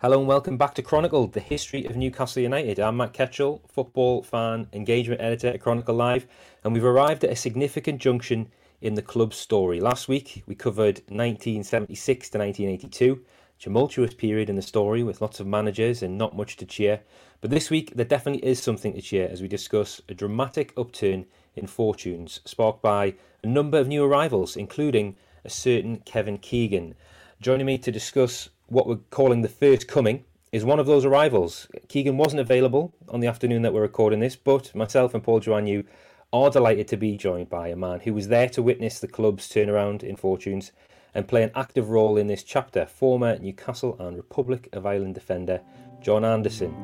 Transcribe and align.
Hello 0.00 0.20
and 0.20 0.28
welcome 0.28 0.56
back 0.56 0.74
to 0.74 0.82
Chronicle, 0.82 1.26
the 1.26 1.40
history 1.40 1.84
of 1.84 1.96
Newcastle 1.96 2.40
United. 2.40 2.78
I'm 2.78 2.98
Matt 2.98 3.12
Ketchell, 3.12 3.68
football 3.68 4.22
fan, 4.22 4.68
engagement 4.72 5.20
editor 5.20 5.48
at 5.48 5.60
Chronicle 5.60 5.96
Live, 5.96 6.24
and 6.62 6.72
we've 6.72 6.84
arrived 6.84 7.24
at 7.24 7.32
a 7.32 7.34
significant 7.34 8.00
junction 8.00 8.46
in 8.80 8.94
the 8.94 9.02
club's 9.02 9.36
story. 9.36 9.80
Last 9.80 10.06
week 10.06 10.44
we 10.46 10.54
covered 10.54 10.98
1976 11.08 12.30
to 12.30 12.38
1982, 12.38 13.24
tumultuous 13.58 14.14
period 14.14 14.48
in 14.48 14.54
the 14.54 14.62
story 14.62 15.02
with 15.02 15.20
lots 15.20 15.40
of 15.40 15.48
managers 15.48 16.00
and 16.00 16.16
not 16.16 16.36
much 16.36 16.56
to 16.58 16.64
cheer. 16.64 17.00
But 17.40 17.50
this 17.50 17.68
week 17.68 17.96
there 17.96 18.04
definitely 18.04 18.48
is 18.48 18.62
something 18.62 18.92
to 18.92 19.02
cheer 19.02 19.28
as 19.28 19.42
we 19.42 19.48
discuss 19.48 20.00
a 20.08 20.14
dramatic 20.14 20.72
upturn 20.76 21.26
in 21.56 21.66
fortunes 21.66 22.38
sparked 22.44 22.82
by 22.82 23.16
a 23.42 23.48
number 23.48 23.78
of 23.78 23.88
new 23.88 24.04
arrivals, 24.04 24.56
including 24.56 25.16
a 25.44 25.50
certain 25.50 25.96
Kevin 26.06 26.38
Keegan. 26.38 26.94
Joining 27.40 27.66
me 27.66 27.78
to 27.78 27.90
discuss 27.90 28.50
what 28.68 28.86
we're 28.86 28.96
calling 29.10 29.40
the 29.40 29.48
first 29.48 29.88
coming 29.88 30.24
is 30.52 30.64
one 30.64 30.78
of 30.78 30.86
those 30.86 31.04
arrivals. 31.04 31.68
Keegan 31.88 32.16
wasn't 32.16 32.40
available 32.40 32.94
on 33.08 33.20
the 33.20 33.26
afternoon 33.26 33.62
that 33.62 33.72
we're 33.72 33.82
recording 33.82 34.20
this, 34.20 34.36
but 34.36 34.74
myself 34.74 35.14
and 35.14 35.22
Paul 35.22 35.40
Joannou 35.40 35.86
are 36.32 36.50
delighted 36.50 36.86
to 36.88 36.96
be 36.98 37.16
joined 37.16 37.48
by 37.48 37.68
a 37.68 37.76
man 37.76 38.00
who 38.00 38.12
was 38.12 38.28
there 38.28 38.48
to 38.50 38.62
witness 38.62 39.00
the 39.00 39.08
club's 39.08 39.48
turnaround 39.48 40.02
in 40.02 40.16
fortunes 40.16 40.72
and 41.14 41.26
play 41.26 41.42
an 41.42 41.50
active 41.54 41.88
role 41.88 42.18
in 42.18 42.26
this 42.26 42.42
chapter, 42.42 42.84
former 42.84 43.38
Newcastle 43.38 43.96
and 43.98 44.16
Republic 44.16 44.68
of 44.72 44.84
Ireland 44.84 45.14
defender 45.14 45.62
John 46.02 46.24
Anderson. 46.24 46.74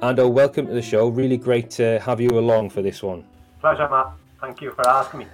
Ando, 0.00 0.20
oh, 0.20 0.28
welcome 0.28 0.66
to 0.66 0.72
the 0.72 0.82
show. 0.82 1.08
Really 1.08 1.36
great 1.36 1.70
to 1.72 1.98
have 2.00 2.20
you 2.20 2.30
along 2.30 2.70
for 2.70 2.82
this 2.82 3.02
one. 3.02 3.24
Pleasure, 3.60 3.88
Matt. 3.88 4.12
Thank 4.40 4.60
you 4.60 4.72
for 4.72 4.86
asking 4.88 5.20
me. 5.20 5.26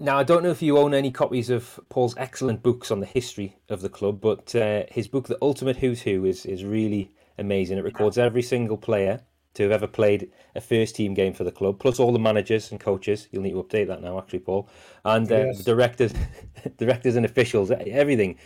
Now, 0.00 0.16
I 0.16 0.22
don't 0.22 0.44
know 0.44 0.50
if 0.50 0.62
you 0.62 0.78
own 0.78 0.94
any 0.94 1.10
copies 1.10 1.50
of 1.50 1.80
Paul's 1.88 2.14
excellent 2.16 2.62
books 2.62 2.92
on 2.92 3.00
the 3.00 3.06
history 3.06 3.56
of 3.68 3.80
the 3.80 3.88
club, 3.88 4.20
but 4.20 4.54
uh, 4.54 4.84
his 4.88 5.08
book, 5.08 5.26
The 5.26 5.38
Ultimate 5.42 5.78
Who's 5.78 6.02
Who, 6.02 6.24
is, 6.24 6.46
is 6.46 6.64
really 6.64 7.10
amazing. 7.36 7.78
It 7.78 7.84
records 7.84 8.16
every 8.16 8.42
single 8.42 8.76
player 8.76 9.22
to 9.54 9.64
have 9.64 9.72
ever 9.72 9.88
played 9.88 10.30
a 10.54 10.60
first 10.60 10.94
team 10.94 11.14
game 11.14 11.32
for 11.32 11.42
the 11.42 11.50
club, 11.50 11.80
plus 11.80 11.98
all 11.98 12.12
the 12.12 12.18
managers 12.20 12.70
and 12.70 12.78
coaches. 12.78 13.26
You'll 13.32 13.42
need 13.42 13.54
to 13.54 13.62
update 13.62 13.88
that 13.88 14.00
now, 14.00 14.18
actually, 14.18 14.38
Paul, 14.38 14.68
and 15.04 15.30
uh, 15.32 15.46
yes. 15.46 15.64
directors, 15.64 16.14
directors 16.76 17.16
and 17.16 17.26
officials, 17.26 17.72
everything. 17.72 18.36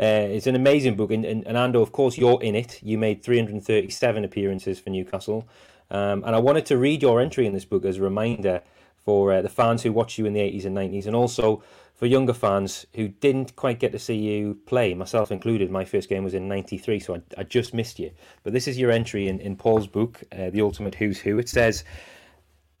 Uh, 0.00 0.32
it's 0.32 0.46
an 0.46 0.56
amazing 0.56 0.96
book, 0.96 1.10
and, 1.10 1.26
and, 1.26 1.46
and 1.46 1.58
Ando, 1.58 1.82
of 1.82 1.92
course, 1.92 2.16
you're 2.16 2.42
in 2.42 2.54
it. 2.54 2.82
You 2.82 2.96
made 2.96 3.22
337 3.22 4.24
appearances 4.24 4.80
for 4.80 4.88
Newcastle, 4.88 5.46
um, 5.90 6.24
and 6.24 6.34
I 6.34 6.38
wanted 6.38 6.64
to 6.66 6.78
read 6.78 7.02
your 7.02 7.20
entry 7.20 7.44
in 7.44 7.52
this 7.52 7.66
book 7.66 7.84
as 7.84 7.98
a 7.98 8.02
reminder 8.02 8.62
for 9.04 9.32
uh, 9.32 9.42
the 9.42 9.48
fans 9.48 9.82
who 9.82 9.92
watched 9.92 10.18
you 10.18 10.26
in 10.26 10.32
the 10.32 10.40
80s 10.40 10.64
and 10.64 10.76
90s, 10.76 11.06
and 11.06 11.16
also 11.16 11.62
for 11.94 12.06
younger 12.06 12.32
fans 12.32 12.86
who 12.94 13.08
didn't 13.08 13.54
quite 13.56 13.78
get 13.78 13.92
to 13.92 13.98
see 13.98 14.16
you 14.16 14.58
play, 14.66 14.94
myself 14.94 15.30
included. 15.30 15.70
My 15.70 15.84
first 15.84 16.08
game 16.08 16.24
was 16.24 16.34
in 16.34 16.48
93, 16.48 16.98
so 17.00 17.14
I, 17.16 17.22
I 17.38 17.42
just 17.44 17.74
missed 17.74 17.98
you. 17.98 18.10
But 18.42 18.52
this 18.52 18.66
is 18.66 18.78
your 18.78 18.90
entry 18.90 19.28
in, 19.28 19.38
in 19.40 19.56
Paul's 19.56 19.86
book, 19.86 20.22
uh, 20.32 20.50
The 20.50 20.62
Ultimate 20.62 20.94
Who's 20.94 21.20
Who. 21.20 21.38
It 21.38 21.48
says 21.48 21.84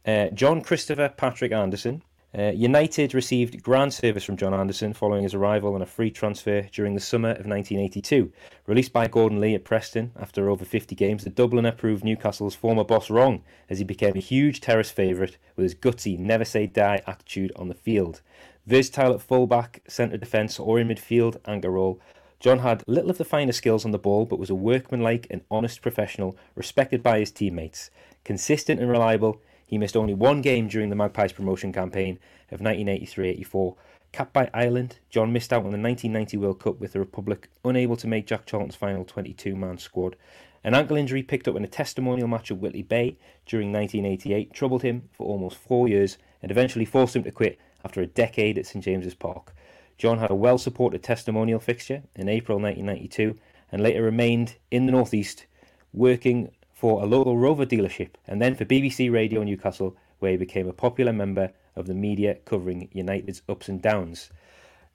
uh, 0.06 0.28
John 0.28 0.60
Christopher 0.60 1.08
Patrick 1.08 1.52
Anderson, 1.52 2.02
uh, 2.36 2.50
United 2.54 3.12
received 3.12 3.62
grand 3.62 3.92
service 3.92 4.24
from 4.24 4.38
John 4.38 4.54
Anderson 4.54 4.94
following 4.94 5.22
his 5.22 5.34
arrival 5.34 5.74
on 5.74 5.82
a 5.82 5.86
free 5.86 6.10
transfer 6.10 6.62
during 6.72 6.94
the 6.94 7.00
summer 7.00 7.30
of 7.30 7.46
1982. 7.46 8.32
Released 8.66 8.92
by 8.92 9.06
Gordon 9.06 9.40
Lee 9.40 9.54
at 9.54 9.64
Preston 9.64 10.12
after 10.18 10.48
over 10.48 10.64
50 10.64 10.94
games, 10.94 11.24
the 11.24 11.30
Dubliner 11.30 11.76
proved 11.76 12.04
Newcastle's 12.04 12.54
former 12.54 12.84
boss 12.84 13.10
wrong 13.10 13.42
as 13.68 13.78
he 13.78 13.84
became 13.84 14.16
a 14.16 14.20
huge 14.20 14.60
terrace 14.60 14.90
favourite 14.90 15.36
with 15.56 15.64
his 15.64 15.74
gutsy, 15.74 16.18
never 16.18 16.44
say 16.44 16.66
die 16.66 17.02
attitude 17.06 17.52
on 17.56 17.68
the 17.68 17.74
field. 17.74 18.22
Versatile 18.66 19.12
at 19.12 19.20
fullback, 19.20 19.82
centre 19.86 20.16
defence, 20.16 20.58
or 20.58 20.78
in 20.78 20.88
midfield 20.88 21.36
anchor 21.46 21.70
role, 21.70 22.00
John 22.40 22.60
had 22.60 22.82
little 22.88 23.10
of 23.10 23.18
the 23.18 23.24
finer 23.24 23.52
skills 23.52 23.84
on 23.84 23.92
the 23.92 23.98
ball, 23.98 24.24
but 24.24 24.38
was 24.38 24.50
a 24.50 24.54
workmanlike 24.54 25.26
and 25.30 25.42
honest 25.50 25.82
professional, 25.82 26.36
respected 26.56 27.02
by 27.02 27.20
his 27.20 27.30
teammates. 27.30 27.90
Consistent 28.24 28.80
and 28.80 28.90
reliable, 28.90 29.40
he 29.72 29.78
missed 29.78 29.96
only 29.96 30.12
one 30.12 30.42
game 30.42 30.68
during 30.68 30.90
the 30.90 30.94
Magpies 30.94 31.32
promotion 31.32 31.72
campaign 31.72 32.18
of 32.50 32.60
1983-84. 32.60 33.74
Capped 34.12 34.34
by 34.34 34.50
Ireland, 34.52 34.98
John 35.08 35.32
missed 35.32 35.50
out 35.50 35.64
on 35.64 35.70
the 35.70 35.78
1990 35.78 36.36
World 36.36 36.60
Cup 36.60 36.78
with 36.78 36.92
the 36.92 36.98
Republic, 36.98 37.48
unable 37.64 37.96
to 37.96 38.06
make 38.06 38.26
Jack 38.26 38.44
Charlton's 38.44 38.76
final 38.76 39.02
22-man 39.02 39.78
squad. 39.78 40.16
An 40.62 40.74
ankle 40.74 40.98
injury 40.98 41.22
picked 41.22 41.48
up 41.48 41.56
in 41.56 41.64
a 41.64 41.68
testimonial 41.68 42.28
match 42.28 42.50
at 42.50 42.58
Whitley 42.58 42.82
Bay 42.82 43.16
during 43.46 43.72
1988 43.72 44.52
troubled 44.52 44.82
him 44.82 45.08
for 45.10 45.26
almost 45.26 45.56
four 45.56 45.88
years 45.88 46.18
and 46.42 46.50
eventually 46.50 46.84
forced 46.84 47.16
him 47.16 47.24
to 47.24 47.30
quit 47.30 47.58
after 47.82 48.02
a 48.02 48.06
decade 48.06 48.58
at 48.58 48.66
St 48.66 48.84
James's 48.84 49.14
Park. 49.14 49.54
John 49.96 50.18
had 50.18 50.30
a 50.30 50.34
well 50.34 50.58
supported 50.58 51.02
testimonial 51.02 51.60
fixture 51.60 52.02
in 52.14 52.28
April 52.28 52.58
1992 52.58 53.38
and 53.72 53.82
later 53.82 54.02
remained 54.02 54.56
in 54.70 54.84
the 54.84 54.92
North 54.92 55.14
East, 55.14 55.46
working 55.94 56.50
for 56.82 57.00
a 57.00 57.06
local 57.06 57.38
Rover 57.38 57.64
dealership 57.64 58.08
and 58.26 58.42
then 58.42 58.56
for 58.56 58.64
BBC 58.64 59.08
Radio 59.12 59.44
Newcastle, 59.44 59.96
where 60.18 60.32
he 60.32 60.36
became 60.36 60.68
a 60.68 60.72
popular 60.72 61.12
member 61.12 61.52
of 61.76 61.86
the 61.86 61.94
media 61.94 62.34
covering 62.44 62.88
United's 62.92 63.40
ups 63.48 63.68
and 63.68 63.80
downs. 63.80 64.30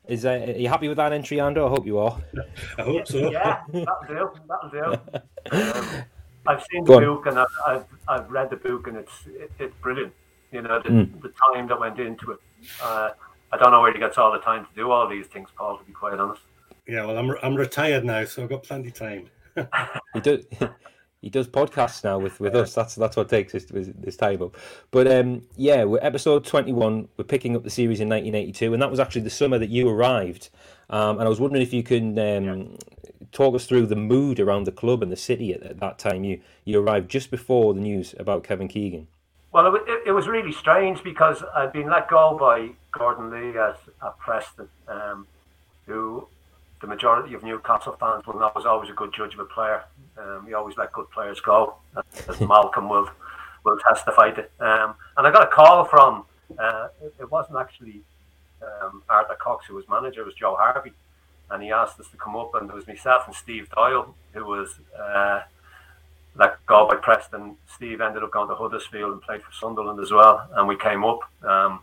Is 0.06 0.26
uh, 0.26 0.32
are 0.32 0.52
you 0.52 0.68
happy 0.68 0.90
with 0.90 0.98
that 0.98 1.14
entry, 1.14 1.38
Ando? 1.38 1.66
I 1.66 1.70
hope 1.70 1.86
you 1.86 1.98
are. 2.00 2.22
I 2.78 2.82
hope 2.82 3.08
so. 3.08 3.32
Yeah, 3.32 3.62
that'll 3.72 3.86
do. 4.06 4.32
That'll 4.50 4.70
do. 4.70 5.00
Um, 5.52 6.04
I've 6.48 6.66
seen 6.70 6.84
the 6.84 7.00
book 7.00 7.26
and 7.26 7.40
I've, 7.40 7.48
I've, 7.66 7.86
I've 8.10 8.30
read 8.32 8.50
the 8.50 8.58
book 8.58 8.88
and 8.88 8.98
it's 8.98 9.26
it, 9.26 9.50
it's 9.58 9.76
brilliant. 9.82 10.12
You 10.52 10.64
know 10.64 10.82
the, 10.82 10.90
mm. 10.90 11.22
the 11.22 11.32
time 11.54 11.70
that 11.70 11.80
went 11.80 12.00
into 12.02 12.32
it. 12.32 12.40
Uh, 12.84 13.12
I 13.54 13.58
don't 13.58 13.72
know 13.72 13.82
where 13.82 13.94
he 13.94 14.00
gets 14.00 14.18
all 14.18 14.34
the 14.34 14.40
time 14.40 14.66
to 14.66 14.72
do 14.76 14.92
all 14.92 15.08
these 15.08 15.28
things, 15.28 15.48
Paul. 15.58 15.78
To 15.78 15.86
be 15.86 15.94
quite 15.94 16.20
honest. 16.20 16.42
Yeah, 16.86 17.06
well, 17.06 17.18
I'm 17.18 17.34
I'm 17.42 17.56
retired 17.56 18.04
now, 18.04 18.26
so 18.26 18.44
I've 18.44 18.50
got 18.50 18.64
plenty 18.64 18.90
of 18.90 18.94
time. 18.94 19.30
you 20.16 20.22
do 20.22 20.44
he 21.28 21.30
does 21.30 21.46
podcasts 21.46 22.06
now 22.06 22.18
with, 22.18 22.40
with 22.40 22.56
us. 22.56 22.74
That's 22.74 22.96
that's 22.96 23.18
what 23.18 23.28
takes 23.28 23.52
this 23.52 23.66
his 24.06 24.16
time 24.16 24.42
up. 24.42 24.56
But 24.92 25.12
um, 25.12 25.42
yeah, 25.58 25.84
we're 25.84 26.00
episode 26.02 26.46
twenty 26.46 26.72
one. 26.72 27.10
We're 27.18 27.26
picking 27.26 27.54
up 27.54 27.66
the 27.66 27.70
series 27.70 28.00
in 28.00 28.08
nineteen 28.08 28.34
eighty 28.34 28.54
two, 28.54 28.72
and 28.72 28.82
that 28.82 28.90
was 28.90 28.98
actually 28.98 29.24
the 29.24 29.30
summer 29.30 29.60
that 29.60 29.70
you 29.70 29.90
arrived. 29.90 30.48
Um, 30.90 31.18
and 31.18 31.24
I 31.24 31.28
was 31.28 31.42
wondering 31.42 31.62
if 31.62 31.74
you 31.74 31.84
can 31.84 32.18
um, 32.18 32.46
yeah. 32.46 32.66
talk 33.34 33.56
us 33.56 33.66
through 33.66 33.88
the 33.88 33.98
mood 33.98 34.40
around 34.40 34.64
the 34.64 34.72
club 34.72 35.04
and 35.04 35.12
the 35.12 35.18
city 35.18 35.52
at, 35.52 35.64
at, 35.64 35.82
that 35.82 36.00
time. 36.00 36.24
You 36.24 36.40
you 36.64 36.80
arrived 36.80 37.12
just 37.12 37.30
before 37.30 37.74
the 37.74 37.82
news 37.82 38.16
about 38.18 38.46
Kevin 38.46 38.70
Keegan. 38.70 39.08
Well, 39.52 39.76
it, 39.76 39.82
it, 39.86 40.04
it 40.08 40.12
was 40.14 40.30
really 40.30 40.54
strange 40.54 41.04
because 41.04 41.44
I'd 41.54 41.74
been 41.74 41.90
let 41.90 42.08
go 42.08 42.38
by 42.40 42.70
Gordon 42.98 43.32
Lee 43.32 43.60
at, 43.60 43.80
at 44.02 44.18
Preston, 44.18 44.70
um, 44.88 45.28
who 45.88 46.26
the 46.80 46.88
majority 46.88 47.34
of 47.34 47.44
Newcastle 47.44 47.98
fans 48.00 48.26
will 48.26 48.40
know 48.40 48.50
was 48.56 48.66
always 48.66 48.90
a 48.90 48.94
good 48.94 49.14
judge 49.14 49.34
of 49.34 49.42
a 49.42 49.46
player. 49.46 49.84
Um, 50.18 50.46
he 50.48 50.54
always 50.54 50.78
let 50.78 50.92
good 50.92 51.10
players 51.12 51.40
go, 51.40 51.76
as 52.28 52.40
Malcolm 52.42 52.90
will 52.90 53.10
will 53.64 53.78
testify 53.80 54.32
to. 54.32 54.42
Um, 54.60 54.96
and 55.18 55.28
I 55.28 55.32
got 55.32 55.44
a 55.44 55.48
call 55.48 55.86
from 55.86 56.26
uh, 56.58 56.88
it, 57.20 57.30
wasn't 57.30 57.58
actually 57.58 58.02
um, 58.62 59.04
Arthur 59.10 59.36
Cox 59.36 59.66
who 59.68 59.76
was 59.76 59.88
manager; 59.90 60.22
it 60.22 60.26
was 60.26 60.36
Joe 60.36 60.56
Harvey, 60.58 60.94
and 61.52 61.62
he 61.62 61.72
asked 61.72 62.00
us 62.00 62.08
to 62.10 62.18
come 62.18 62.36
up. 62.36 62.56
And 62.56 62.70
it 62.70 62.76
was 62.76 62.88
myself 62.88 63.24
and 63.28 63.36
Steve 63.36 63.70
Doyle 63.70 64.16
who 64.34 64.46
was 64.46 64.80
uh, 64.98 65.42
let 66.36 66.66
go 66.66 66.88
by 66.88 66.96
Preston. 66.96 67.58
Steve 67.74 68.02
ended 68.02 68.24
up 68.24 68.32
going 68.32 68.50
to 68.50 68.56
Huddersfield 68.56 69.12
and 69.12 69.22
played 69.22 69.42
for 69.42 69.52
Sunderland 69.52 70.00
as 70.00 70.12
well, 70.12 70.48
and 70.56 70.68
we 70.68 70.78
came 70.78 71.04
up. 71.04 71.20
Um, 71.44 71.80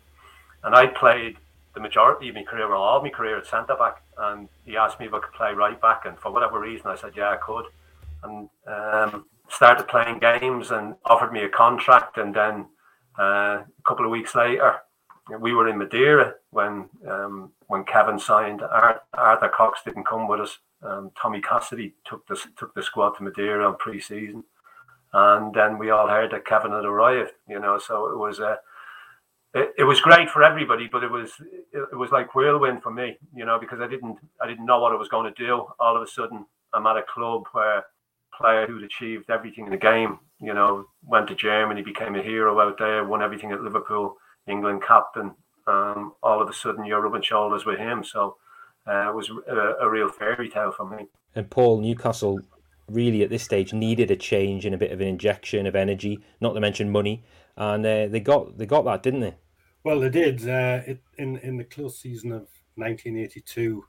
and 0.62 0.75
I 0.75 0.87
played 0.87 1.37
the 1.75 1.81
majority 1.81 2.29
of 2.29 2.35
my 2.35 2.43
career, 2.43 2.67
or 2.67 2.76
all 2.76 3.03
my 3.03 3.11
career 3.11 3.37
at 3.37 3.47
centre 3.47 3.75
back. 3.75 4.00
And 4.17 4.49
he 4.64 4.76
asked 4.76 5.00
me 5.00 5.06
if 5.06 5.14
I 5.14 5.19
could 5.19 5.32
play 5.32 5.53
right 5.53 5.81
back, 5.81 6.06
and 6.06 6.19
for 6.19 6.31
whatever 6.32 6.61
reason, 6.61 6.87
I 6.87 6.97
said 6.97 7.12
yeah, 7.17 7.31
I 7.31 7.37
could, 7.37 7.67
and 8.25 8.49
um, 8.67 9.26
started 9.49 9.88
playing 9.88 10.19
games 10.19 10.71
and 10.71 10.94
offered 11.05 11.32
me 11.32 11.44
a 11.44 11.49
contract. 11.49 12.19
And 12.19 12.35
then 12.35 12.67
uh, 13.19 13.62
a 13.62 13.67
couple 13.87 14.05
of 14.05 14.11
weeks 14.11 14.35
later, 14.35 14.76
we 15.41 15.55
were 15.55 15.69
in 15.69 15.79
Madeira 15.79 16.35
when 16.50 16.88
um, 17.09 17.53
when 17.69 17.85
Kevin 17.85 18.19
signed. 18.19 18.62
Arthur 19.15 19.49
Cox 19.49 19.81
didn't 19.85 20.06
come 20.06 20.29
with 20.29 20.41
us. 20.41 20.59
Um, 20.82 21.11
Tommy 21.21 21.41
Cassidy 21.41 21.94
took 22.05 22.26
the 22.26 22.38
took 22.59 22.75
the 22.75 22.82
squad 22.82 23.11
to 23.17 23.23
Madeira 23.23 23.67
on 23.67 23.76
pre-season, 23.79 24.44
and 25.12 25.55
then 25.55 25.79
we 25.79 25.91
all 25.91 26.09
heard 26.09 26.32
that 26.32 26.44
Kevin 26.44 26.73
had 26.73 26.85
arrived. 26.85 27.32
You 27.49 27.59
know, 27.59 27.79
so 27.79 28.11
it 28.11 28.19
was 28.19 28.38
a 28.38 28.59
it, 29.55 29.73
it 29.79 29.85
was 29.85 30.00
great 30.00 30.29
for 30.29 30.43
everybody, 30.43 30.88
but 30.91 31.03
it 31.03 31.11
was 31.11 31.32
it, 31.73 31.88
it 31.93 31.97
was 31.97 32.11
like 32.11 32.35
whirlwind 32.35 32.82
for 32.82 32.91
me, 32.91 33.17
you 33.35 33.47
know, 33.47 33.59
because 33.59 33.81
I 33.81 33.87
didn't 33.87 34.19
I 34.43 34.47
didn't 34.47 34.67
know 34.67 34.81
what 34.81 34.93
I 34.93 34.97
was 34.97 35.09
going 35.09 35.32
to 35.32 35.43
do. 35.43 35.67
All 35.79 35.97
of 35.97 36.03
a 36.03 36.06
sudden, 36.06 36.44
I'm 36.75 36.87
at 36.87 36.99
a 36.99 37.03
club 37.03 37.44
where 37.53 37.87
player 38.38 38.66
who'd 38.66 38.84
achieved 38.84 39.31
everything 39.31 39.66
in 39.66 39.70
the 39.70 39.76
game, 39.76 40.19
you 40.40 40.54
know, 40.54 40.86
went 41.04 41.28
to 41.28 41.34
Germany, 41.34 41.82
became 41.82 42.14
a 42.14 42.22
hero 42.22 42.60
out 42.60 42.78
there, 42.78 43.04
won 43.04 43.22
everything 43.22 43.52
at 43.52 43.62
Liverpool, 43.62 44.16
England 44.46 44.82
captain. 44.86 45.32
Um, 45.66 46.12
all 46.22 46.42
of 46.42 46.48
a 46.48 46.52
sudden, 46.52 46.84
you're 46.84 47.00
rubbing 47.00 47.22
shoulders 47.22 47.64
with 47.64 47.78
him. 47.78 48.04
So 48.04 48.36
uh, 48.86 49.08
it 49.08 49.14
was 49.14 49.31
a, 49.48 49.84
a 49.84 49.90
real 49.90 50.08
fairy 50.08 50.48
tale 50.48 50.72
for 50.72 50.88
me. 50.88 51.06
And 51.34 51.48
Paul 51.48 51.81
Newcastle 51.81 52.40
really 52.88 53.22
at 53.22 53.31
this 53.31 53.42
stage 53.42 53.72
needed 53.72 54.10
a 54.10 54.16
change 54.16 54.66
and 54.66 54.75
a 54.75 54.78
bit 54.78 54.92
of 54.92 55.00
an 55.00 55.08
injection 55.08 55.66
of 55.66 55.75
energy, 55.75 56.20
not 56.40 56.52
to 56.52 56.60
mention 56.60 56.90
money, 56.90 57.25
and 57.56 57.84
uh, 57.84 58.06
they 58.08 58.20
got 58.20 58.58
they 58.58 58.66
got 58.66 58.84
that, 58.84 59.02
didn't 59.02 59.20
they? 59.20 59.34
Well, 59.84 60.00
they 60.00 60.10
did. 60.10 60.48
Uh, 60.48 60.81
it, 60.86 61.02
in 61.19 61.38
in 61.38 61.56
the 61.56 61.64
close 61.64 61.98
season 61.98 62.32
of 62.32 62.48
1982, 62.76 63.84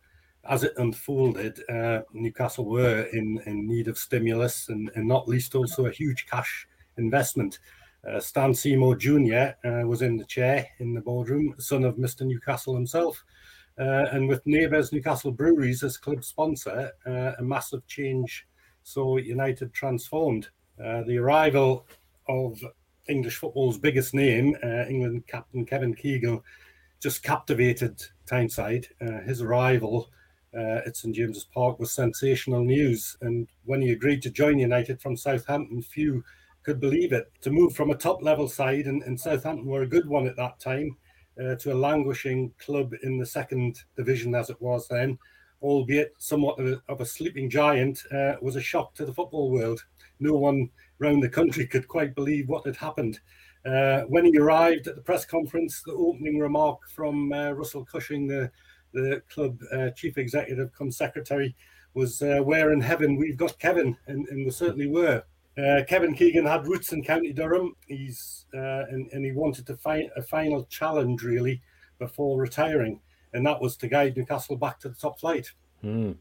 as 0.47 0.63
it 0.63 0.73
unfolded, 0.77 1.59
uh, 1.69 2.01
Newcastle 2.13 2.65
were 2.65 3.01
in, 3.13 3.41
in 3.45 3.67
need 3.67 3.87
of 3.87 3.97
stimulus 3.97 4.69
and, 4.69 4.91
and 4.95 5.07
not 5.07 5.27
least 5.27 5.55
also 5.55 5.85
a 5.87 5.91
huge 5.91 6.27
cash 6.29 6.67
investment. 6.97 7.59
Uh, 8.07 8.19
Stan 8.19 8.53
Seymour 8.53 8.95
Jr. 8.95 9.53
Uh, 9.67 9.87
was 9.87 10.03
in 10.03 10.17
the 10.17 10.25
chair 10.25 10.67
in 10.79 10.93
the 10.93 11.01
boardroom, 11.01 11.55
son 11.57 11.83
of 11.83 11.95
Mr. 11.95 12.25
Newcastle 12.25 12.75
himself. 12.75 13.23
Uh, 13.77 14.05
and 14.11 14.29
with 14.29 14.45
Neighbours 14.45 14.93
Newcastle 14.93 15.31
Breweries 15.31 15.83
as 15.83 15.97
club 15.97 16.23
sponsor, 16.23 16.91
uh, 17.05 17.31
a 17.39 17.43
massive 17.43 17.85
change 17.87 18.47
saw 18.83 19.17
United 19.17 19.73
transformed. 19.73 20.49
Uh, 20.81 21.01
the 21.03 21.17
arrival 21.17 21.87
of 22.27 22.59
English 23.09 23.37
football's 23.37 23.77
biggest 23.77 24.13
name, 24.13 24.55
England 24.89 25.25
captain 25.27 25.65
Kevin 25.65 25.93
Keegan, 25.93 26.41
just 27.01 27.23
captivated 27.23 28.01
Tyneside. 28.25 28.87
his 29.25 29.41
arrival 29.41 30.09
uh, 30.57 30.81
at 30.85 30.95
St 30.95 31.13
James's 31.13 31.43
Park 31.43 31.79
was 31.79 31.91
sensational 31.91 32.63
news. 32.63 33.17
And 33.21 33.47
when 33.65 33.81
he 33.81 33.91
agreed 33.91 34.21
to 34.23 34.29
join 34.29 34.57
United 34.59 35.01
from 35.01 35.17
Southampton, 35.17 35.81
few 35.81 36.23
could 36.63 36.79
believe 36.79 37.13
it. 37.13 37.31
To 37.41 37.51
move 37.51 37.75
from 37.75 37.91
a 37.91 37.95
top 37.95 38.23
level 38.23 38.47
side, 38.47 38.85
and, 38.85 39.03
and 39.03 39.19
Southampton 39.19 39.67
were 39.67 39.83
a 39.83 39.87
good 39.87 40.07
one 40.07 40.27
at 40.27 40.35
that 40.37 40.59
time, 40.59 40.97
uh, 41.39 41.55
to 41.55 41.73
a 41.73 41.75
languishing 41.75 42.51
club 42.57 42.93
in 43.03 43.17
the 43.17 43.25
second 43.25 43.83
division 43.95 44.33
as 44.33 44.49
it 44.49 44.61
was 44.61 44.87
then, 44.87 45.19
albeit 45.61 46.13
somewhat 46.17 46.59
of 46.59 46.67
a, 46.67 46.81
of 46.89 47.01
a 47.01 47.05
sleeping 47.05 47.49
giant, 47.49 48.03
uh, 48.11 48.33
was 48.41 48.55
a 48.55 48.61
shock 48.61 48.93
to 48.95 49.05
the 49.05 49.13
football 49.13 49.51
world. 49.51 49.83
No 50.19 50.33
one 50.33 50.69
around 51.01 51.19
the 51.19 51.29
country 51.29 51.67
could 51.71 51.87
quite 51.87 52.15
believe 52.15 52.47
what 52.47 52.65
had 52.65 52.77
happened. 52.77 53.19
Uh, 53.65 54.01
when 54.03 54.25
he 54.25 54.37
arrived 54.37 54.87
at 54.87 54.95
the 54.95 55.01
press 55.01 55.25
conference, 55.25 55.81
the 55.81 55.91
opening 55.93 56.37
remark 56.39 56.79
from 56.87 57.33
uh, 57.33 57.51
Russell 57.51 57.83
Cushing, 57.83 58.27
the 58.27 58.51
the 58.95 59.21
club 59.29 59.59
uh, 59.71 59.89
chief 59.91 60.17
executive 60.17 60.73
come 60.73 60.91
secretary 60.91 61.55
was 61.93 62.21
uh, 62.21 62.39
where 62.43 62.71
in 62.71 62.81
heaven 62.81 63.17
we've 63.17 63.37
got 63.37 63.59
Kevin, 63.59 63.95
and, 64.07 64.27
and 64.29 64.45
we 64.45 64.51
certainly 64.51 64.87
were. 64.87 65.23
Uh, 65.57 65.81
Kevin 65.87 66.13
Keegan 66.13 66.45
had 66.45 66.67
roots 66.67 66.91
in 66.91 67.03
County 67.03 67.31
Durham. 67.31 67.75
He's 67.87 68.45
uh, 68.53 68.83
and, 68.89 69.09
and 69.11 69.23
he 69.23 69.31
wanted 69.31 69.67
to 69.67 69.77
find 69.77 70.09
a 70.17 70.21
final 70.23 70.65
challenge 70.65 71.23
really 71.23 71.61
before 71.99 72.39
retiring, 72.39 72.99
and 73.33 73.45
that 73.45 73.61
was 73.61 73.77
to 73.77 73.87
guide 73.87 74.17
Newcastle 74.17 74.57
back 74.57 74.79
to 74.79 74.89
the 74.89 74.95
top 74.95 75.19
flight. 75.19 75.51
Mm. 75.83 76.15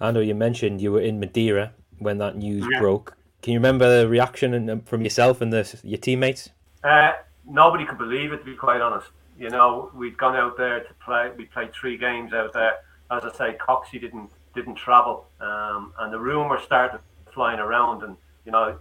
I 0.00 0.10
know 0.10 0.20
you 0.20 0.34
mentioned 0.34 0.80
you 0.80 0.92
were 0.92 1.00
in 1.00 1.20
Madeira 1.20 1.72
when 1.98 2.18
that 2.18 2.36
news 2.36 2.66
yeah. 2.70 2.80
broke. 2.80 3.16
Can 3.42 3.52
you 3.52 3.58
remember 3.58 4.00
the 4.00 4.08
reaction 4.08 4.82
from 4.86 5.02
yourself 5.02 5.40
and 5.40 5.52
the, 5.52 5.80
your 5.84 5.98
teammates? 5.98 6.50
Uh, 6.82 7.12
nobody 7.46 7.84
could 7.84 7.98
believe 7.98 8.32
it, 8.32 8.38
to 8.38 8.44
be 8.44 8.54
quite 8.54 8.80
honest. 8.80 9.08
You 9.38 9.50
know, 9.50 9.90
we'd 9.94 10.16
gone 10.16 10.36
out 10.36 10.56
there 10.56 10.80
to 10.80 10.94
play. 11.04 11.30
We 11.36 11.46
played 11.46 11.72
three 11.72 11.98
games 11.98 12.32
out 12.32 12.52
there. 12.52 12.74
As 13.10 13.24
I 13.24 13.32
say, 13.32 13.56
Coxie 13.58 14.00
didn't 14.00 14.30
didn't 14.54 14.76
travel, 14.76 15.26
um, 15.40 15.92
and 15.98 16.12
the 16.12 16.18
rumour 16.18 16.60
started 16.60 17.00
flying 17.32 17.58
around, 17.58 18.02
and 18.04 18.16
you 18.44 18.52
know, 18.52 18.78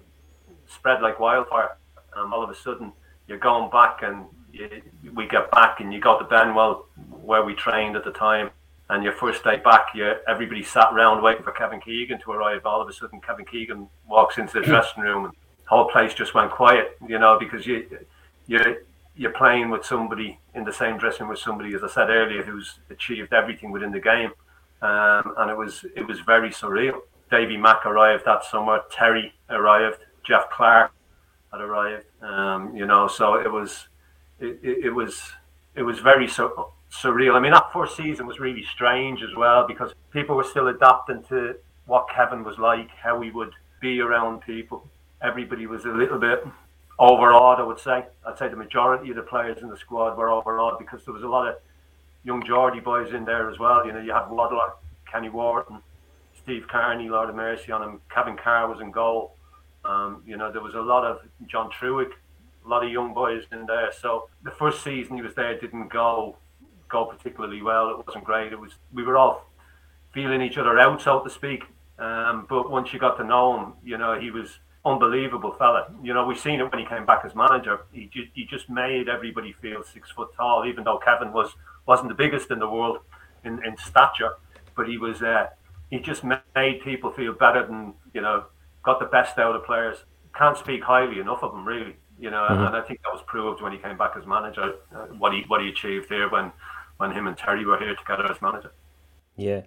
spread 0.68 1.02
like 1.02 1.20
wildfire. 1.20 1.78
Um, 2.16 2.32
all 2.32 2.44
of 2.44 2.50
a 2.50 2.56
sudden, 2.56 2.92
you're 3.28 3.40
going 3.40 3.72
back, 3.72 4.04
and 4.04 4.26
you, 4.52 4.70
we 5.16 5.28
get 5.28 5.50
back, 5.50 5.80
and 5.80 5.92
you 5.92 6.00
got 6.00 6.20
to 6.20 6.26
Benwell, 6.26 6.86
where 7.10 7.44
we 7.44 7.56
trained 7.56 7.96
at 7.96 8.04
the 8.04 8.12
time. 8.12 8.52
And 8.90 9.04
your 9.04 9.14
first 9.14 9.44
day 9.44 9.58
back, 9.58 9.88
you, 9.96 10.14
everybody 10.28 10.62
sat 10.62 10.94
around 10.94 11.24
waiting 11.24 11.42
for 11.44 11.52
Kevin 11.52 11.80
Keegan 11.80 12.20
to 12.22 12.32
arrive. 12.32 12.66
All 12.66 12.82
of 12.82 12.88
a 12.88 12.94
sudden, 12.94 13.22
Kevin 13.22 13.46
Keegan 13.46 13.88
walks 14.08 14.38
into 14.38 14.60
the 14.60 14.66
dressing 14.66 15.02
room, 15.02 15.26
and 15.26 15.34
the 15.34 15.70
whole 15.70 15.90
place 15.90 16.14
just 16.14 16.36
went 16.36 16.52
quiet. 16.52 16.98
You 17.08 17.18
know, 17.18 17.40
because 17.40 17.66
you 17.66 17.88
you 18.46 18.60
you're 19.15 19.31
playing 19.31 19.69
with 19.69 19.86
somebody 19.86 20.39
in 20.56 20.63
the 20.63 20.74
same 20.74 20.98
dressing 20.98 21.27
with 21.27 21.39
somebody, 21.39 21.74
as 21.75 21.83
I 21.83 21.88
said 21.88 22.10
earlier, 22.10 22.44
who's 22.44 22.80
achieved 22.89 23.33
everything 23.33 23.71
within 23.71 23.92
the 23.92 24.00
game, 24.00 24.31
um, 24.81 25.33
and 25.38 25.51
it 25.51 25.57
was 25.57 25.86
it 25.95 26.07
was 26.07 26.19
very 26.21 26.50
surreal. 26.50 27.01
Davy 27.30 27.57
Mack 27.57 27.86
arrived 27.86 28.25
that 28.25 28.44
summer. 28.44 28.81
Terry 28.92 29.33
arrived. 29.50 30.00
Jeff 30.24 30.50
Clarke 30.51 30.92
had 31.51 31.62
arrived. 31.62 32.06
Um, 32.21 32.75
you 32.75 32.86
know, 32.86 33.07
so 33.07 33.36
it 33.36 33.51
was 33.51 33.88
it, 34.39 34.60
it, 34.63 34.86
it 34.86 34.89
was 34.89 35.31
it 35.75 35.83
was 35.83 36.00
very 36.00 36.27
sur- 36.27 36.54
surreal. 36.92 37.36
I 37.36 37.39
mean, 37.39 37.51
that 37.51 37.71
first 37.71 37.95
season 37.95 38.25
was 38.27 38.39
really 38.39 38.63
strange 38.63 39.21
as 39.21 39.36
well 39.36 39.68
because 39.68 39.94
people 40.12 40.36
were 40.36 40.44
still 40.44 40.68
adapting 40.68 41.24
to 41.30 41.56
what 41.86 42.07
Kevin 42.13 42.44
was 42.44 42.57
like, 42.57 42.89
how 42.92 43.21
he 43.21 43.31
would 43.31 43.54
be 43.81 44.00
around 44.00 44.42
people. 44.42 44.88
Everybody 45.21 45.68
was 45.68 45.86
a 45.86 45.89
little 45.89 46.19
bit 46.19 46.45
overawed, 47.00 47.60
I 47.60 47.63
would 47.63 47.80
say. 47.80 48.06
I'd 48.25 48.38
say 48.38 48.48
the 48.50 48.56
majority 48.56 49.10
of 49.10 49.16
the 49.16 49.24
players 49.24 49.62
in 49.62 49.69
the 49.69 49.78
squad 49.78 50.18
were 50.18 50.30
overawed 50.30 50.80
because 50.80 51.04
there 51.06 51.13
was 51.13 51.24
a 51.24 51.28
lot 51.28 51.48
of 51.48 51.56
young 52.24 52.44
Geordie 52.45 52.80
boys 52.80 53.13
in 53.13 53.25
there 53.25 53.50
as 53.50 53.60
well. 53.60 53.86
You 53.86 53.94
know, 53.94 54.00
you 54.00 54.13
had 54.13 54.30
Waddler, 54.30 54.74
Kenny 55.10 55.30
Wharton, 55.30 55.80
Steve 56.42 56.68
Carney, 56.68 57.10
Lord 57.10 57.30
of 57.30 57.36
Mercy 57.36 57.72
on 57.72 57.84
him. 57.84 58.01
Kevin 58.13 58.38
Carr 58.38 58.69
was 58.69 58.81
in 58.81 58.92
goal. 58.92 59.36
Um, 59.86 60.24
you 60.25 60.38
know, 60.38 60.51
there 60.51 60.62
was 60.62 60.75
a 60.75 60.81
lot 60.81 61.04
of 61.04 61.22
John 61.48 61.69
Trewick, 61.72 62.12
a 62.66 62.69
lot 62.69 62.84
of 62.84 62.92
young 62.92 63.13
boys 63.13 63.44
in 63.51 63.66
there. 63.66 63.92
So 63.92 64.30
the 64.44 64.51
first 64.51 64.84
season 64.84 65.18
he 65.18 65.22
was 65.22 65.36
there 65.36 65.60
didn't 65.60 65.90
go 65.90 66.38
go 66.90 67.06
particularly 67.06 67.62
well. 67.62 67.90
It 67.90 68.06
wasn't 68.06 68.24
great. 68.24 68.54
It 68.54 68.60
was 68.60 68.75
we 68.94 69.04
were 69.04 69.18
all 69.18 69.50
feeling 70.13 70.42
each 70.42 70.57
other 70.57 70.80
out, 70.80 71.01
so 71.01 71.22
to 71.22 71.30
speak. 71.30 71.63
Um, 72.00 72.45
but 72.48 72.69
once 72.69 72.94
you 72.94 73.00
got 73.00 73.18
to 73.18 73.24
know 73.24 73.57
him, 73.57 73.74
you 73.84 73.98
know, 73.98 74.19
he 74.19 74.31
was 74.31 74.60
unbelievable 74.85 75.53
fella. 75.53 75.94
You 76.03 76.13
know, 76.13 76.25
we've 76.25 76.39
seen 76.39 76.59
it 76.59 76.69
when 76.69 76.80
he 76.80 76.85
came 76.85 77.06
back 77.06 77.24
as 77.25 77.35
manager. 77.35 77.81
He 77.91 78.09
just, 78.13 78.30
he 78.33 78.45
just 78.45 78.69
made 78.69 79.07
everybody 79.09 79.53
feel 79.62 79.83
six 79.83 80.12
foot 80.12 80.30
tall, 80.35 80.65
even 80.65 80.83
though 80.83 81.00
Kevin 81.00 81.31
was 81.31 81.56
wasn't 81.85 82.09
the 82.09 82.15
biggest 82.15 82.51
in 82.51 82.59
the 82.59 82.69
world 82.69 83.00
in, 83.44 83.63
in 83.65 83.77
stature, 83.77 84.33
but 84.75 84.88
he 84.88 84.97
was. 84.97 85.21
Uh, 85.21 85.47
he 85.89 86.00
just 86.00 86.24
made 86.24 86.81
people 86.83 87.11
feel 87.11 87.33
better 87.33 87.68
than 87.68 87.94
you 88.13 88.21
know, 88.21 88.45
got 88.83 88.99
the 88.99 89.06
best 89.06 89.37
out 89.37 89.56
of 89.56 89.66
players. 89.66 89.97
Can't 90.35 90.57
speak 90.57 90.83
highly 90.83 91.19
enough 91.19 91.44
of 91.44 91.54
him, 91.54 91.66
really. 91.66 91.95
You 92.19 92.31
know, 92.31 92.45
mm-hmm. 92.49 92.63
and 92.66 92.75
I 92.75 92.81
think 92.81 93.02
that 93.04 93.11
was 93.11 93.23
proved 93.25 93.61
when 93.61 93.71
he 93.71 93.78
came 93.78 93.97
back 93.97 94.13
as 94.18 94.25
manager. 94.25 94.75
Uh, 94.95 95.06
what 95.18 95.33
he 95.33 95.44
what 95.47 95.61
he 95.61 95.69
achieved 95.69 96.09
here 96.09 96.30
when 96.30 96.52
when 96.97 97.11
him 97.11 97.28
and 97.28 97.37
Terry 97.37 97.66
were 97.66 97.80
here 97.80 97.95
together 97.95 98.31
as 98.31 98.42
manager. 98.42 98.71
Yeah, 99.35 99.61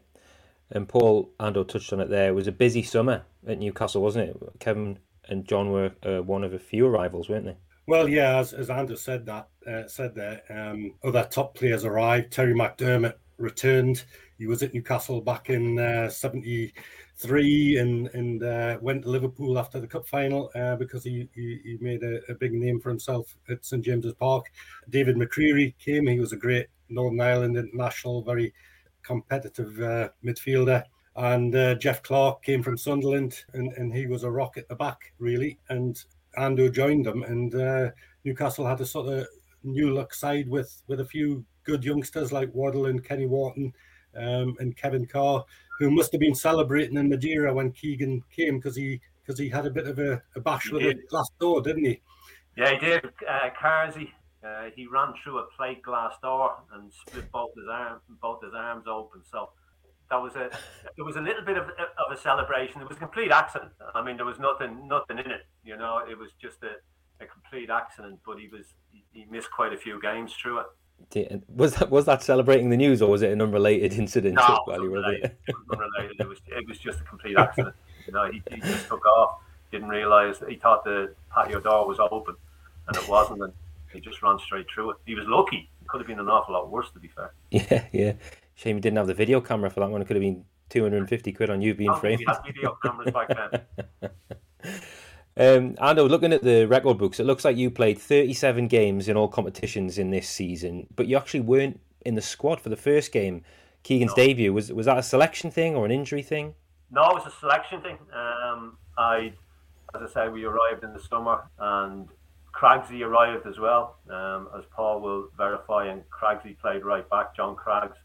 and 0.70 0.88
Paul 0.88 1.30
Ando 1.40 1.66
touched 1.66 1.92
on 1.92 2.00
it 2.00 2.08
there. 2.08 2.28
It 2.28 2.34
was 2.34 2.46
a 2.46 2.52
busy 2.52 2.82
summer 2.82 3.24
at 3.46 3.58
Newcastle, 3.58 4.00
wasn't 4.00 4.30
it? 4.30 4.36
Kevin 4.60 4.98
and 5.28 5.46
John 5.46 5.70
were 5.70 5.92
uh, 6.04 6.22
one 6.22 6.44
of 6.44 6.54
a 6.54 6.58
few 6.58 6.86
arrivals, 6.86 7.28
weren't 7.28 7.46
they? 7.46 7.56
Well, 7.86 8.08
yeah, 8.08 8.38
as, 8.38 8.52
as 8.52 8.68
Andrew 8.68 8.96
said 8.96 9.26
that 9.26 9.48
uh, 9.66 9.86
said 9.86 10.14
there, 10.14 10.42
um, 10.50 10.94
other 11.04 11.26
top 11.30 11.54
players 11.54 11.84
arrived. 11.84 12.32
Terry 12.32 12.54
McDermott 12.54 13.14
returned. 13.38 14.04
He 14.38 14.46
was 14.46 14.62
at 14.62 14.74
Newcastle 14.74 15.20
back 15.20 15.50
in 15.50 15.78
uh, 15.78 16.08
'73 16.10 17.78
and 17.78 18.08
and 18.08 18.42
uh, 18.42 18.78
went 18.80 19.02
to 19.02 19.10
Liverpool 19.10 19.58
after 19.58 19.78
the 19.78 19.86
cup 19.86 20.06
final 20.06 20.50
uh, 20.56 20.74
because 20.76 21.04
he, 21.04 21.28
he, 21.32 21.60
he 21.62 21.78
made 21.80 22.02
a, 22.02 22.20
a, 22.28 22.34
big 22.34 22.52
name 22.52 22.80
for 22.80 22.88
himself 22.88 23.36
at 23.48 23.64
St 23.64 23.84
James's 23.84 24.14
Park. 24.14 24.46
David 24.90 25.16
McCreery 25.16 25.74
came. 25.78 26.08
He 26.08 26.18
was 26.18 26.32
a 26.32 26.36
great 26.36 26.66
Northern 26.88 27.20
Ireland 27.20 27.56
international, 27.56 28.22
very 28.22 28.52
competitive 29.02 29.80
uh, 29.80 30.08
midfielder 30.24 30.82
and 31.16 31.54
uh, 31.54 31.74
Jeff 31.76 32.02
Clarke 32.02 32.42
came 32.42 32.62
from 32.62 32.76
Sunderland, 32.76 33.42
and, 33.54 33.72
and 33.72 33.92
he 33.92 34.06
was 34.06 34.22
a 34.24 34.30
rock 34.30 34.56
at 34.56 34.68
the 34.68 34.74
back, 34.74 35.12
really. 35.18 35.58
And 35.68 36.02
Ando 36.38 36.72
joined 36.72 37.06
them, 37.06 37.22
and 37.22 37.54
uh, 37.54 37.90
Newcastle 38.24 38.66
had 38.66 38.80
a 38.80 38.86
sort 38.86 39.08
of 39.12 39.26
new 39.62 39.92
look 39.92 40.14
side 40.14 40.48
with 40.48 40.82
with 40.86 41.00
a 41.00 41.04
few 41.04 41.44
good 41.64 41.84
youngsters 41.84 42.32
like 42.32 42.54
Waddle 42.54 42.86
and 42.86 43.04
Kenny 43.04 43.26
Wharton 43.26 43.72
um, 44.16 44.54
and 44.60 44.76
Kevin 44.76 45.06
Carr, 45.06 45.44
who 45.78 45.90
must 45.90 46.12
have 46.12 46.20
been 46.20 46.34
celebrating 46.34 46.96
in 46.96 47.08
Madeira 47.08 47.52
when 47.52 47.72
Keegan 47.72 48.22
came 48.34 48.58
because 48.58 48.76
he 48.76 49.00
because 49.24 49.38
he 49.38 49.48
had 49.48 49.66
a 49.66 49.70
bit 49.70 49.86
of 49.86 49.98
a, 49.98 50.22
a 50.36 50.40
bash 50.40 50.66
he 50.66 50.72
with 50.72 50.82
did. 50.82 50.98
a 50.98 51.06
glass 51.08 51.30
door, 51.40 51.60
didn't 51.62 51.84
he? 51.84 52.00
Yeah, 52.56 52.72
he 52.72 52.78
did. 52.78 53.04
Uh, 53.28 53.50
Carsey, 53.60 54.12
uh, 54.44 54.70
he 54.74 54.86
ran 54.86 55.12
through 55.22 55.38
a 55.38 55.46
plate 55.56 55.82
glass 55.82 56.14
door 56.22 56.56
and 56.74 56.92
split 56.92 57.30
both 57.32 57.50
his 57.56 57.66
arm, 57.70 58.00
both 58.22 58.42
his 58.42 58.54
arms 58.54 58.84
open. 58.86 59.22
So 59.30 59.50
that 60.10 60.22
was 60.22 60.34
a 60.36 60.50
there 60.96 61.04
was 61.04 61.16
a 61.16 61.20
little 61.20 61.44
bit 61.44 61.56
of, 61.56 61.64
of 61.64 62.12
a 62.12 62.16
celebration. 62.16 62.80
It 62.80 62.88
was 62.88 62.96
a 62.96 63.00
complete 63.00 63.30
accident. 63.30 63.72
I 63.94 64.02
mean, 64.02 64.16
there 64.16 64.26
was 64.26 64.38
nothing 64.38 64.86
nothing 64.88 65.18
in 65.18 65.30
it. 65.30 65.46
You 65.64 65.76
know, 65.76 66.02
it 66.08 66.18
was 66.18 66.30
just 66.40 66.62
a 66.62 66.76
a 67.20 67.26
complete 67.26 67.70
accident, 67.70 68.20
but 68.26 68.38
he 68.38 68.48
was 68.48 68.64
he, 69.12 69.26
missed 69.30 69.50
quite 69.50 69.72
a 69.72 69.76
few 69.76 70.00
games 70.00 70.32
through 70.34 70.60
it. 70.60 71.42
Was 71.48 71.74
that 71.76 71.90
was 71.90 72.06
that 72.06 72.22
celebrating 72.22 72.70
the 72.70 72.76
news 72.76 73.02
or 73.02 73.10
was 73.10 73.22
it 73.22 73.32
an 73.32 73.42
unrelated 73.42 73.92
incident? 73.94 74.36
No, 74.36 74.60
while 74.64 74.80
he 74.80 74.88
was 74.88 75.04
unrelated. 75.04 75.36
It? 75.46 75.54
unrelated. 75.72 76.20
It 76.20 76.28
was 76.28 76.38
it 76.46 76.68
was 76.68 76.78
just 76.78 77.00
a 77.00 77.04
complete 77.04 77.36
accident. 77.38 77.74
you 78.06 78.12
know, 78.12 78.30
he, 78.30 78.42
he 78.50 78.60
just 78.60 78.86
took 78.86 79.04
off, 79.06 79.40
didn't 79.70 79.88
realise 79.88 80.38
that 80.38 80.50
he 80.50 80.56
thought 80.56 80.84
the 80.84 81.14
patio 81.30 81.60
door 81.60 81.86
was 81.86 81.98
open, 81.98 82.34
and 82.88 82.96
it 82.96 83.08
wasn't, 83.08 83.42
and 83.42 83.52
he 83.92 84.00
just 84.00 84.22
ran 84.22 84.38
straight 84.38 84.66
through 84.72 84.90
it. 84.90 84.96
He 85.06 85.14
was 85.14 85.26
lucky. 85.26 85.68
It 85.82 85.88
could 85.88 86.00
have 86.00 86.08
been 86.08 86.20
an 86.20 86.28
awful 86.28 86.54
lot 86.54 86.70
worse, 86.70 86.90
to 86.92 87.00
be 87.00 87.08
fair. 87.08 87.32
Yeah, 87.50 87.84
yeah. 87.92 88.12
Shame 88.56 88.76
you 88.76 88.82
didn't 88.82 88.98
have 88.98 89.06
the 89.06 89.14
video 89.14 89.40
camera 89.40 89.70
for 89.70 89.80
that 89.80 89.90
one. 89.90 90.02
It 90.02 90.06
could 90.06 90.16
have 90.16 90.22
been 90.22 90.44
two 90.68 90.82
hundred 90.82 90.98
and 90.98 91.08
fifty 91.08 91.32
quid 91.32 91.50
on 91.50 91.62
you 91.62 91.74
being 91.74 91.94
framed. 91.94 92.18
We 92.18 92.26
had 92.26 92.42
video 92.44 92.76
cameras 92.82 93.12
back 93.12 93.28
then. 93.28 94.10
Um, 95.38 95.74
Ando, 95.74 96.08
looking 96.08 96.32
at 96.32 96.42
the 96.42 96.64
record 96.64 96.96
books, 96.96 97.20
it 97.20 97.24
looks 97.24 97.44
like 97.44 97.58
you 97.58 97.70
played 97.70 97.98
37 97.98 98.68
games 98.68 99.06
in 99.06 99.18
all 99.18 99.28
competitions 99.28 99.98
in 99.98 100.10
this 100.10 100.26
season, 100.26 100.86
but 100.96 101.08
you 101.08 101.16
actually 101.18 101.40
weren't 101.40 101.78
in 102.06 102.14
the 102.14 102.22
squad 102.22 102.58
for 102.58 102.70
the 102.70 102.76
first 102.76 103.12
game. 103.12 103.44
Keegan's 103.82 104.16
no. 104.16 104.24
debut 104.24 104.52
was 104.52 104.72
was 104.72 104.86
that 104.86 104.96
a 104.96 105.02
selection 105.02 105.50
thing 105.50 105.76
or 105.76 105.84
an 105.84 105.90
injury 105.90 106.22
thing? 106.22 106.54
No, 106.90 107.02
it 107.10 107.14
was 107.14 107.26
a 107.26 107.38
selection 107.38 107.82
thing. 107.82 107.98
Um, 108.14 108.78
I, 108.96 109.34
as 109.94 110.10
I 110.10 110.12
say, 110.12 110.28
we 110.28 110.44
arrived 110.44 110.84
in 110.84 110.94
the 110.94 111.00
summer, 111.00 111.50
and 111.58 112.08
Craggsy 112.54 113.02
arrived 113.02 113.46
as 113.46 113.58
well, 113.58 113.98
um, 114.10 114.48
as 114.56 114.64
Paul 114.74 115.00
will 115.00 115.28
verify. 115.36 115.86
And 115.86 116.02
Craggsy 116.08 116.58
played 116.58 116.84
right 116.84 117.08
back. 117.10 117.36
John 117.36 117.56
Craggs, 117.56 117.96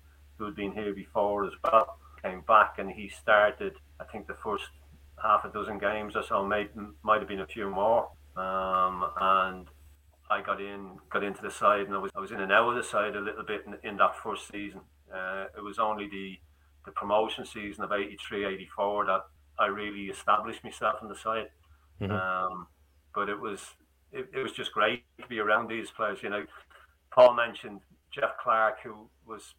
who 0.42 0.46
had 0.48 0.56
been 0.56 0.72
here 0.72 0.92
before 0.92 1.46
as 1.46 1.54
well, 1.64 2.00
came 2.24 2.42
back, 2.48 2.80
and 2.80 2.90
he 2.90 3.08
started. 3.10 3.74
I 4.00 4.06
think 4.06 4.26
the 4.26 4.34
first 4.44 4.66
half 5.22 5.46
a 5.46 5.50
dozen 5.50 5.78
games 5.78 6.16
or 6.16 6.24
so, 6.24 6.44
might 6.44 6.72
might 7.04 7.20
have 7.20 7.28
been 7.28 7.42
a 7.42 7.48
few 7.48 7.70
more. 7.70 8.10
Um, 8.36 9.06
and 9.22 9.68
I 10.32 10.42
got 10.44 10.60
in, 10.60 10.98
got 11.12 11.24
into 11.24 11.44
the 11.44 11.52
side, 11.52 11.86
and 11.86 11.94
I 11.94 12.00
was 12.00 12.12
I 12.16 12.20
was 12.20 12.32
in 12.32 12.42
and 12.42 12.52
out 12.52 12.70
of 12.70 12.76
the 12.76 12.84
side 12.84 13.16
a 13.16 13.22
little 13.22 13.44
bit 13.44 13.66
in, 13.68 13.78
in 13.88 13.98
that 13.98 14.16
first 14.24 14.48
season. 14.52 14.82
Uh, 15.14 15.46
it 15.56 15.64
was 15.64 15.78
only 15.78 16.08
the 16.10 16.40
the 16.86 16.92
promotion 16.92 17.46
season 17.46 17.84
of 17.84 17.92
83, 17.92 18.44
84 18.46 19.06
that 19.06 19.22
I 19.60 19.68
really 19.68 20.06
established 20.06 20.64
myself 20.64 20.96
in 21.04 21.08
the 21.08 21.16
side. 21.16 21.50
Mm-hmm. 22.02 22.12
Um, 22.12 22.68
but 23.14 23.30
it 23.30 23.40
was 23.40 23.60
it, 24.12 24.28
it 24.34 24.42
was 24.42 24.54
just 24.54 24.72
great 24.72 25.04
to 25.22 25.28
be 25.28 25.38
around 25.38 25.70
these 25.70 25.92
players. 25.92 26.24
You 26.24 26.32
know, 26.32 26.46
Paul 27.14 27.36
mentioned 27.36 27.82
Jeff 28.10 28.32
Clarke, 28.42 28.80
who 28.84 29.08
was 29.28 29.54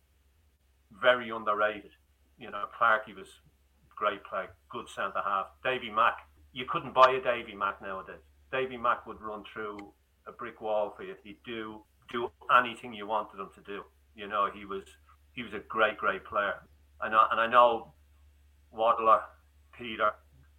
very 1.00 1.30
underrated. 1.30 1.92
You 2.38 2.50
know, 2.50 2.64
Clarke, 2.76 3.06
he 3.06 3.14
was 3.14 3.28
great 3.94 4.25
play, 4.25 4.46
good 4.70 4.88
centre 4.88 5.22
half. 5.25 5.46
Davy 5.62 5.90
Mack, 5.90 6.18
you 6.52 6.64
couldn't 6.68 6.94
buy 6.94 7.12
a 7.12 7.22
Davy 7.22 7.54
Mack 7.54 7.80
nowadays. 7.80 8.22
Davy 8.50 8.76
Mack 8.76 9.06
would 9.06 9.20
run 9.20 9.44
through 9.52 9.78
a 10.26 10.32
brick 10.32 10.61
wall 10.61 10.94
for 10.96 11.04
you. 11.04 11.14
He'd 11.25 11.42
do 11.44 11.82
do 12.11 12.30
anything 12.56 12.92
you 12.92 13.06
wanted 13.06 13.40
him 13.40 13.49
to 13.54 13.61
do. 13.62 13.82
You 14.14 14.28
know, 14.28 14.49
he 14.52 14.64
was 14.64 14.84
he 15.32 15.42
was 15.42 15.52
a 15.54 15.61
great, 15.61 15.96
great 15.96 16.25
player. 16.25 16.54
I 17.00 17.06
and 17.06 17.40
I 17.40 17.46
know 17.46 17.92
Waddler, 18.70 19.20
Peter, 19.76 20.12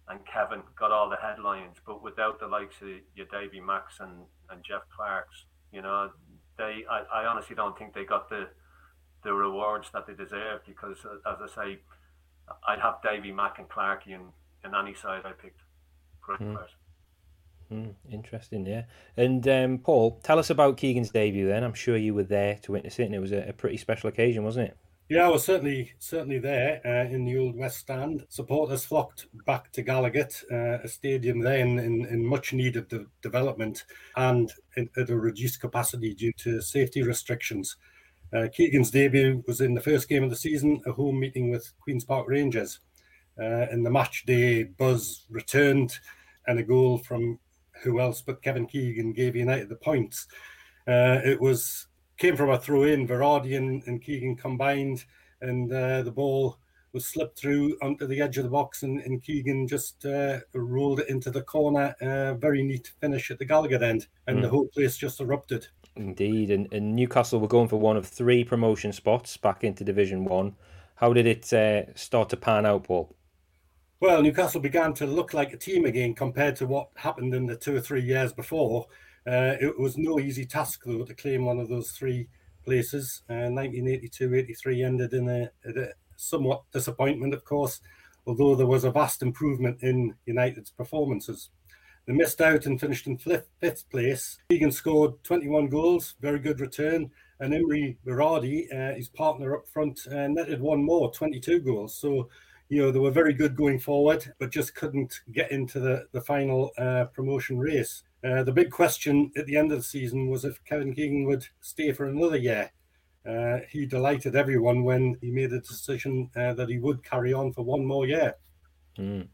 and 0.08 0.20
Kevin 0.26 0.62
got 0.78 0.90
all 0.90 1.08
the 1.08 1.16
headlines, 1.16 1.76
but 1.86 2.02
without 2.02 2.40
the 2.40 2.46
likes 2.46 2.76
of 2.82 2.88
your 3.14 3.26
Davy 3.26 3.60
Macks 3.60 3.94
and, 4.00 4.24
and 4.50 4.62
Jeff 4.64 4.82
Clarkes, 4.94 5.44
you 5.72 5.82
know, 5.82 6.10
they 6.58 6.84
I, 6.90 7.22
I 7.22 7.26
honestly 7.26 7.56
don't 7.56 7.76
think 7.78 7.94
they 7.94 8.04
got 8.04 8.28
the 8.28 8.48
the 9.24 9.32
rewards 9.32 9.88
that 9.92 10.06
they 10.06 10.14
deserve 10.14 10.60
because, 10.66 10.98
as 11.26 11.38
I 11.42 11.54
say, 11.54 11.78
I'd 12.68 12.80
have 12.80 13.02
Davy 13.02 13.32
Mack 13.32 13.58
and 13.58 13.68
Clarkey 13.68 14.08
in, 14.08 14.20
in 14.64 14.74
any 14.74 14.94
side 14.94 15.22
I 15.24 15.32
picked. 15.32 15.60
Great 16.20 16.40
mm. 16.40 16.54
players. 16.54 16.70
Mm, 17.72 17.94
interesting, 18.10 18.66
yeah. 18.66 18.84
And 19.16 19.46
um, 19.48 19.78
Paul, 19.78 20.20
tell 20.22 20.38
us 20.38 20.50
about 20.50 20.76
Keegan's 20.76 21.10
debut. 21.10 21.48
Then 21.48 21.64
I'm 21.64 21.74
sure 21.74 21.96
you 21.96 22.14
were 22.14 22.24
there 22.24 22.58
to 22.62 22.72
witness 22.72 22.98
it, 22.98 23.04
and 23.04 23.14
it 23.14 23.20
was 23.20 23.32
a, 23.32 23.48
a 23.48 23.52
pretty 23.52 23.78
special 23.78 24.08
occasion, 24.08 24.44
wasn't 24.44 24.68
it? 24.68 24.76
Yeah, 25.10 25.26
I 25.26 25.28
was 25.28 25.44
certainly 25.44 25.92
certainly 25.98 26.38
there 26.38 26.80
uh, 26.84 27.12
in 27.12 27.26
the 27.26 27.36
old 27.36 27.56
West 27.56 27.78
Stand. 27.78 28.24
Supporters 28.30 28.86
flocked 28.86 29.26
back 29.44 29.70
to 29.72 29.82
Gallowgate, 29.82 30.44
uh, 30.50 30.82
a 30.82 30.88
stadium 30.88 31.40
then 31.40 31.78
in, 31.78 32.06
in 32.06 32.24
much 32.24 32.54
needed 32.54 32.88
de- 32.88 33.04
development 33.20 33.84
and 34.16 34.50
in, 34.78 34.88
at 34.96 35.10
a 35.10 35.16
reduced 35.16 35.60
capacity 35.60 36.14
due 36.14 36.32
to 36.38 36.62
safety 36.62 37.02
restrictions. 37.02 37.76
Uh, 38.32 38.48
Keegan's 38.52 38.90
debut 38.90 39.44
was 39.46 39.60
in 39.60 39.74
the 39.74 39.80
first 39.80 40.08
game 40.08 40.24
of 40.24 40.30
the 40.30 40.36
season, 40.36 40.80
a 40.86 40.92
home 40.92 41.20
meeting 41.20 41.50
with 41.50 41.72
Queen's 41.80 42.04
Park 42.04 42.26
Rangers. 42.28 42.80
Uh, 43.40 43.66
in 43.70 43.82
the 43.82 43.90
match 43.90 44.24
day, 44.26 44.62
buzz 44.64 45.26
returned, 45.30 45.98
and 46.46 46.58
a 46.58 46.62
goal 46.62 46.98
from 46.98 47.38
who 47.82 48.00
else 48.00 48.22
but 48.22 48.42
Kevin 48.42 48.66
Keegan 48.66 49.12
gave 49.12 49.36
United 49.36 49.68
the 49.68 49.76
points. 49.76 50.26
Uh, 50.86 51.20
it 51.24 51.40
was 51.40 51.86
came 52.16 52.36
from 52.36 52.50
a 52.50 52.58
throw 52.58 52.84
in, 52.84 53.08
Varadi 53.08 53.56
and, 53.56 53.82
and 53.86 54.02
Keegan 54.02 54.36
combined, 54.36 55.04
and 55.40 55.72
uh, 55.72 56.02
the 56.02 56.12
ball 56.12 56.58
was 56.92 57.06
slipped 57.06 57.38
through 57.38 57.76
onto 57.82 58.06
the 58.06 58.20
edge 58.20 58.38
of 58.38 58.44
the 58.44 58.50
box, 58.50 58.84
and, 58.84 59.00
and 59.00 59.22
Keegan 59.22 59.66
just 59.66 60.06
uh, 60.06 60.38
rolled 60.54 61.00
it 61.00 61.08
into 61.08 61.30
the 61.30 61.42
corner. 61.42 61.94
Uh, 62.00 62.34
very 62.34 62.62
neat 62.62 62.92
finish 63.00 63.30
at 63.30 63.38
the 63.38 63.46
Gallowgate 63.46 63.82
end, 63.82 64.06
and 64.28 64.38
mm. 64.38 64.42
the 64.42 64.48
whole 64.48 64.68
place 64.68 64.96
just 64.96 65.20
erupted. 65.20 65.66
Indeed, 65.96 66.50
and, 66.50 66.72
and, 66.72 66.96
Newcastle 66.96 67.38
were 67.38 67.48
going 67.48 67.68
for 67.68 67.78
one 67.78 67.96
of 67.96 68.06
three 68.06 68.42
promotion 68.42 68.92
spots 68.92 69.36
back 69.36 69.62
into 69.62 69.84
Division 69.84 70.24
One. 70.24 70.56
How 70.96 71.12
did 71.12 71.26
it 71.26 71.52
uh, 71.52 71.94
start 71.94 72.28
to 72.30 72.36
pan 72.36 72.66
out, 72.66 72.84
Paul? 72.84 73.14
Well, 74.00 74.22
Newcastle 74.22 74.60
began 74.60 74.92
to 74.94 75.06
look 75.06 75.34
like 75.34 75.52
a 75.52 75.56
team 75.56 75.84
again 75.84 76.14
compared 76.14 76.56
to 76.56 76.66
what 76.66 76.88
happened 76.96 77.32
in 77.32 77.46
the 77.46 77.56
two 77.56 77.76
or 77.76 77.80
three 77.80 78.02
years 78.02 78.32
before. 78.32 78.86
Uh, 79.26 79.54
it 79.60 79.78
was 79.78 79.96
no 79.96 80.18
easy 80.18 80.44
task, 80.44 80.82
though, 80.84 81.04
to 81.04 81.14
claim 81.14 81.44
one 81.44 81.60
of 81.60 81.68
those 81.68 81.92
three 81.92 82.28
places. 82.64 83.22
Uh, 83.30 83.48
1982 83.48 84.34
83 84.34 84.82
ended 84.82 85.12
in 85.14 85.28
a, 85.28 85.50
a 85.64 85.88
somewhat 86.16 86.62
disappointment, 86.72 87.34
of 87.34 87.44
course, 87.44 87.80
although 88.26 88.54
there 88.54 88.66
was 88.66 88.84
a 88.84 88.90
vast 88.90 89.22
improvement 89.22 89.78
in 89.82 90.14
United's 90.26 90.70
performances. 90.70 91.50
They 92.06 92.12
missed 92.12 92.40
out 92.40 92.66
and 92.66 92.80
finished 92.80 93.06
in 93.06 93.16
fifth, 93.16 93.88
place. 93.90 94.38
Keegan 94.50 94.72
scored 94.72 95.22
21 95.24 95.68
goals, 95.68 96.16
very 96.20 96.38
good 96.38 96.60
return. 96.60 97.10
And 97.40 97.54
Imre 97.54 97.96
Varadi, 98.06 98.66
uh, 98.72 98.94
his 98.94 99.08
partner 99.08 99.56
up 99.56 99.66
front, 99.68 100.06
uh, 100.10 100.28
netted 100.28 100.60
one 100.60 100.82
more, 100.82 101.10
22 101.12 101.60
goals. 101.60 101.96
So, 101.96 102.28
you 102.68 102.82
know, 102.82 102.90
they 102.90 102.98
were 102.98 103.10
very 103.10 103.32
good 103.32 103.56
going 103.56 103.78
forward, 103.78 104.32
but 104.38 104.50
just 104.50 104.74
couldn't 104.74 105.20
get 105.32 105.50
into 105.50 105.80
the, 105.80 106.06
the 106.12 106.20
final 106.20 106.70
uh, 106.78 107.06
promotion 107.06 107.58
race. 107.58 108.02
Uh, 108.22 108.42
the 108.42 108.52
big 108.52 108.70
question 108.70 109.30
at 109.36 109.46
the 109.46 109.56
end 109.56 109.72
of 109.72 109.78
the 109.78 109.84
season 109.84 110.28
was 110.28 110.44
if 110.44 110.62
Kevin 110.64 110.94
Keegan 110.94 111.24
would 111.24 111.46
stay 111.60 111.92
for 111.92 112.06
another 112.06 112.36
year. 112.36 112.70
Uh, 113.28 113.60
he 113.70 113.86
delighted 113.86 114.36
everyone 114.36 114.84
when 114.84 115.16
he 115.22 115.30
made 115.30 115.52
a 115.52 115.60
decision 115.60 116.30
uh, 116.36 116.52
that 116.54 116.68
he 116.68 116.78
would 116.78 117.02
carry 117.02 117.32
on 117.32 117.52
for 117.52 117.62
one 117.62 117.84
more 117.84 118.06
year. 118.06 118.34
Mm. 118.98 119.28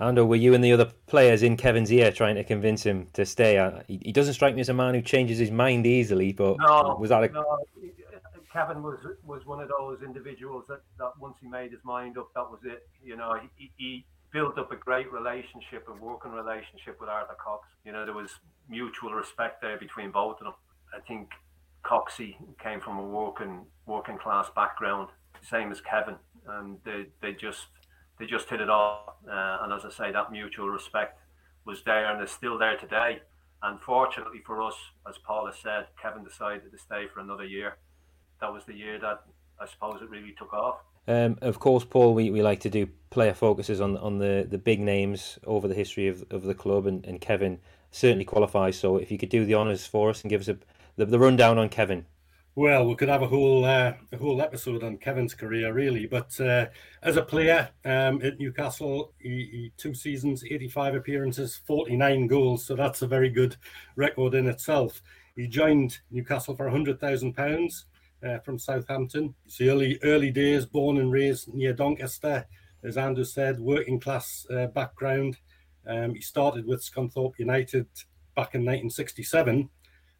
Ando, 0.00 0.26
were 0.26 0.36
you 0.36 0.52
and 0.52 0.62
the 0.62 0.72
other 0.72 0.90
players 1.06 1.42
in 1.42 1.56
Kevin's 1.56 1.90
ear 1.90 2.12
trying 2.12 2.34
to 2.34 2.44
convince 2.44 2.82
him 2.82 3.08
to 3.14 3.24
stay? 3.24 3.58
Uh, 3.58 3.80
he, 3.88 4.00
he 4.04 4.12
doesn't 4.12 4.34
strike 4.34 4.54
me 4.54 4.60
as 4.60 4.68
a 4.68 4.74
man 4.74 4.94
who 4.94 5.00
changes 5.00 5.38
his 5.38 5.50
mind 5.50 5.86
easily, 5.86 6.32
but 6.32 6.56
no, 6.60 6.96
was 7.00 7.10
that 7.10 7.24
a... 7.24 7.28
no. 7.28 7.58
Kevin 8.52 8.82
was 8.82 8.98
was 9.24 9.44
one 9.44 9.60
of 9.60 9.68
those 9.68 10.02
individuals 10.02 10.64
that, 10.68 10.80
that 10.98 11.12
once 11.20 11.36
he 11.40 11.48
made 11.48 11.72
his 11.72 11.84
mind 11.84 12.16
up, 12.16 12.28
that 12.34 12.50
was 12.50 12.60
it. 12.64 12.88
You 13.04 13.16
know, 13.16 13.38
he, 13.56 13.70
he 13.76 14.06
built 14.32 14.58
up 14.58 14.72
a 14.72 14.76
great 14.76 15.10
relationship, 15.12 15.86
a 15.88 15.92
working 15.92 16.32
relationship 16.32 17.00
with 17.00 17.08
Arthur 17.08 17.36
Cox. 17.42 17.68
You 17.84 17.92
know, 17.92 18.04
there 18.04 18.14
was 18.14 18.30
mutual 18.68 19.12
respect 19.12 19.60
there 19.62 19.78
between 19.78 20.10
both 20.10 20.38
of 20.38 20.44
them. 20.44 20.54
I 20.94 21.00
think 21.00 21.30
Coxey 21.84 22.36
came 22.62 22.80
from 22.80 22.98
a 22.98 23.02
working 23.02 23.66
working 23.86 24.18
class 24.18 24.48
background, 24.54 25.08
same 25.42 25.70
as 25.70 25.80
Kevin, 25.80 26.16
and 26.48 26.78
they, 26.84 27.06
they 27.20 27.32
just 27.32 27.66
they 28.18 28.26
just 28.26 28.48
hit 28.48 28.60
it 28.60 28.70
off. 28.70 29.14
Uh, 29.28 29.58
and 29.62 29.72
as 29.72 29.84
I 29.84 29.90
say, 29.90 30.12
that 30.12 30.32
mutual 30.32 30.68
respect 30.68 31.20
was 31.64 31.82
there 31.84 32.12
and 32.12 32.22
is 32.22 32.30
still 32.30 32.58
there 32.58 32.76
today. 32.76 33.20
And 33.62 33.80
fortunately 33.80 34.40
for 34.44 34.62
us, 34.62 34.74
as 35.08 35.16
Paul 35.18 35.46
has 35.46 35.56
said, 35.56 35.86
Kevin 36.00 36.24
decided 36.24 36.70
to 36.70 36.78
stay 36.78 37.06
for 37.12 37.20
another 37.20 37.44
year. 37.44 37.76
That 38.40 38.52
was 38.52 38.64
the 38.64 38.74
year 38.74 38.98
that 39.00 39.22
I 39.60 39.66
suppose 39.66 40.00
it 40.02 40.10
really 40.10 40.34
took 40.38 40.52
off. 40.52 40.78
Um, 41.08 41.38
of 41.40 41.58
course, 41.58 41.84
Paul, 41.84 42.14
we, 42.14 42.30
we 42.30 42.42
like 42.42 42.60
to 42.60 42.70
do 42.70 42.88
player 43.10 43.32
focuses 43.32 43.80
on 43.80 43.96
on 43.96 44.18
the, 44.18 44.46
the 44.48 44.58
big 44.58 44.80
names 44.80 45.38
over 45.46 45.68
the 45.68 45.74
history 45.74 46.08
of, 46.08 46.24
of 46.30 46.42
the 46.42 46.54
club, 46.54 46.86
and, 46.86 47.04
and 47.06 47.20
Kevin 47.20 47.60
certainly 47.92 48.24
qualifies. 48.24 48.78
So, 48.78 48.96
if 48.96 49.10
you 49.10 49.18
could 49.18 49.28
do 49.28 49.44
the 49.44 49.54
honours 49.54 49.86
for 49.86 50.10
us 50.10 50.22
and 50.22 50.30
give 50.30 50.40
us 50.40 50.48
a, 50.48 50.58
the, 50.96 51.06
the 51.06 51.18
rundown 51.18 51.58
on 51.58 51.68
Kevin. 51.68 52.06
Well, 52.58 52.86
we 52.86 52.94
could 52.94 53.10
have 53.10 53.20
a 53.20 53.28
whole 53.28 53.66
uh, 53.66 53.92
a 54.12 54.16
whole 54.16 54.40
episode 54.40 54.82
on 54.82 54.96
Kevin's 54.96 55.34
career, 55.34 55.74
really. 55.74 56.06
But 56.06 56.40
uh, 56.40 56.68
as 57.02 57.18
a 57.18 57.22
player 57.22 57.68
um, 57.84 58.22
at 58.22 58.38
Newcastle, 58.38 59.12
he, 59.18 59.28
he, 59.52 59.72
two 59.76 59.92
seasons, 59.92 60.42
85 60.42 60.94
appearances, 60.94 61.60
49 61.66 62.26
goals. 62.26 62.64
So 62.64 62.74
that's 62.74 63.02
a 63.02 63.06
very 63.06 63.28
good 63.28 63.58
record 63.94 64.32
in 64.32 64.46
itself. 64.46 65.02
He 65.36 65.46
joined 65.46 65.98
Newcastle 66.10 66.56
for 66.56 66.70
£100,000 66.70 67.84
uh, 68.24 68.38
from 68.38 68.58
Southampton. 68.58 69.34
It's 69.44 69.58
the 69.58 69.68
early, 69.68 69.98
early 70.02 70.30
days, 70.30 70.64
born 70.64 70.96
and 70.96 71.12
raised 71.12 71.52
near 71.52 71.74
Doncaster. 71.74 72.46
As 72.82 72.96
Andrew 72.96 73.24
said, 73.24 73.60
working 73.60 74.00
class 74.00 74.46
uh, 74.50 74.68
background. 74.68 75.36
Um, 75.86 76.14
he 76.14 76.22
started 76.22 76.64
with 76.64 76.80
Scunthorpe 76.80 77.38
United 77.38 77.86
back 78.34 78.54
in 78.54 78.62
1967. 78.62 79.68